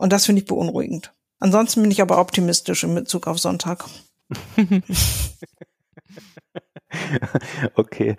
[0.00, 1.12] Und das finde ich beunruhigend.
[1.40, 3.84] Ansonsten bin ich aber optimistisch in Bezug auf Sonntag.
[7.74, 8.16] okay.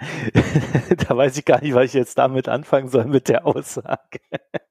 [1.07, 4.19] da weiß ich gar nicht, was ich jetzt damit anfangen soll mit der Aussage.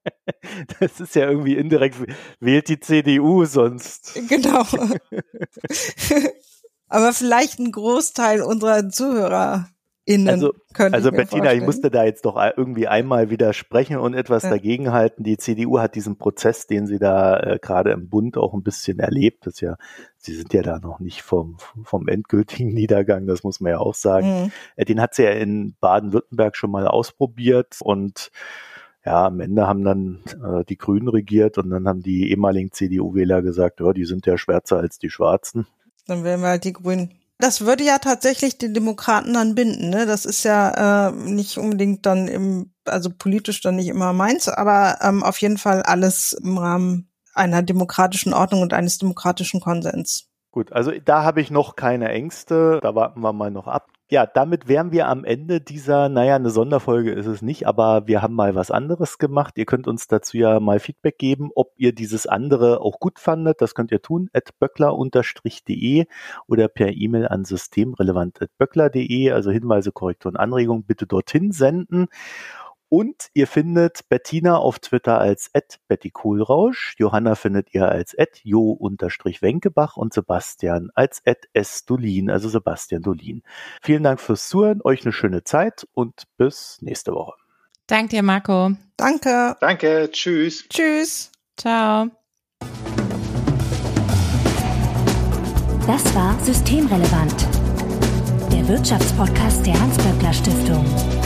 [0.78, 1.96] das ist ja irgendwie indirekt,
[2.38, 4.14] wählt die CDU sonst.
[4.28, 4.64] Genau.
[6.86, 9.68] aber vielleicht ein Großteil unserer Zuhörer
[10.10, 10.28] innen.
[10.28, 11.60] Also, also ich Bettina, vorstellen.
[11.60, 14.50] ich musste da jetzt doch irgendwie einmal widersprechen und etwas ja.
[14.50, 15.24] dagegenhalten.
[15.24, 18.98] Die CDU hat diesen Prozess, den sie da äh, gerade im Bund auch ein bisschen
[18.98, 19.46] erlebt.
[19.46, 19.76] Das ja,
[20.18, 23.94] sie sind ja da noch nicht vom, vom endgültigen Niedergang, das muss man ja auch
[23.94, 24.44] sagen.
[24.44, 24.52] Mhm.
[24.76, 28.30] Äh, den hat sie ja in Baden-Württemberg schon mal ausprobiert und
[29.04, 33.40] ja, am Ende haben dann äh, die Grünen regiert und dann haben die ehemaligen CDU-Wähler
[33.40, 35.66] gesagt, ja, die sind ja schwärzer als die Schwarzen.
[36.06, 37.19] Dann wählen wir halt die Grünen.
[37.40, 39.88] Das würde ja tatsächlich die Demokraten dann binden.
[39.88, 40.06] Ne?
[40.06, 44.98] Das ist ja äh, nicht unbedingt dann im, also politisch dann nicht immer meins, aber
[45.00, 50.28] ähm, auf jeden Fall alles im Rahmen einer demokratischen Ordnung und eines demokratischen Konsens.
[50.50, 52.80] Gut, also da habe ich noch keine Ängste.
[52.82, 56.50] Da warten wir mal noch ab ja, damit wären wir am Ende dieser, naja, eine
[56.50, 59.56] Sonderfolge ist es nicht, aber wir haben mal was anderes gemacht.
[59.56, 63.60] Ihr könnt uns dazu ja mal Feedback geben, ob ihr dieses andere auch gut fandet.
[63.60, 66.06] Das könnt ihr tun, at böckler-de
[66.48, 69.30] oder per E-Mail an systemrelevant.böckler.de.
[69.30, 72.08] Also Hinweise, Korrekturen, Anregungen bitte dorthin senden.
[72.92, 75.52] Und ihr findet Bettina auf Twitter als
[75.86, 81.22] @bettykohlrausch, Johanna findet ihr als @jo_wenkebach und Sebastian als
[81.56, 83.44] @sdolin, also Sebastian Dolin.
[83.80, 87.34] Vielen Dank fürs Zuhören, euch eine schöne Zeit und bis nächste Woche.
[87.86, 88.72] Danke dir, Marco.
[88.96, 89.56] Danke.
[89.60, 90.68] Danke, tschüss.
[90.68, 91.30] Tschüss.
[91.56, 92.08] Ciao.
[95.86, 97.46] Das war Systemrelevant,
[98.52, 101.19] der Wirtschaftspodcast der Hans-Böckler Stiftung.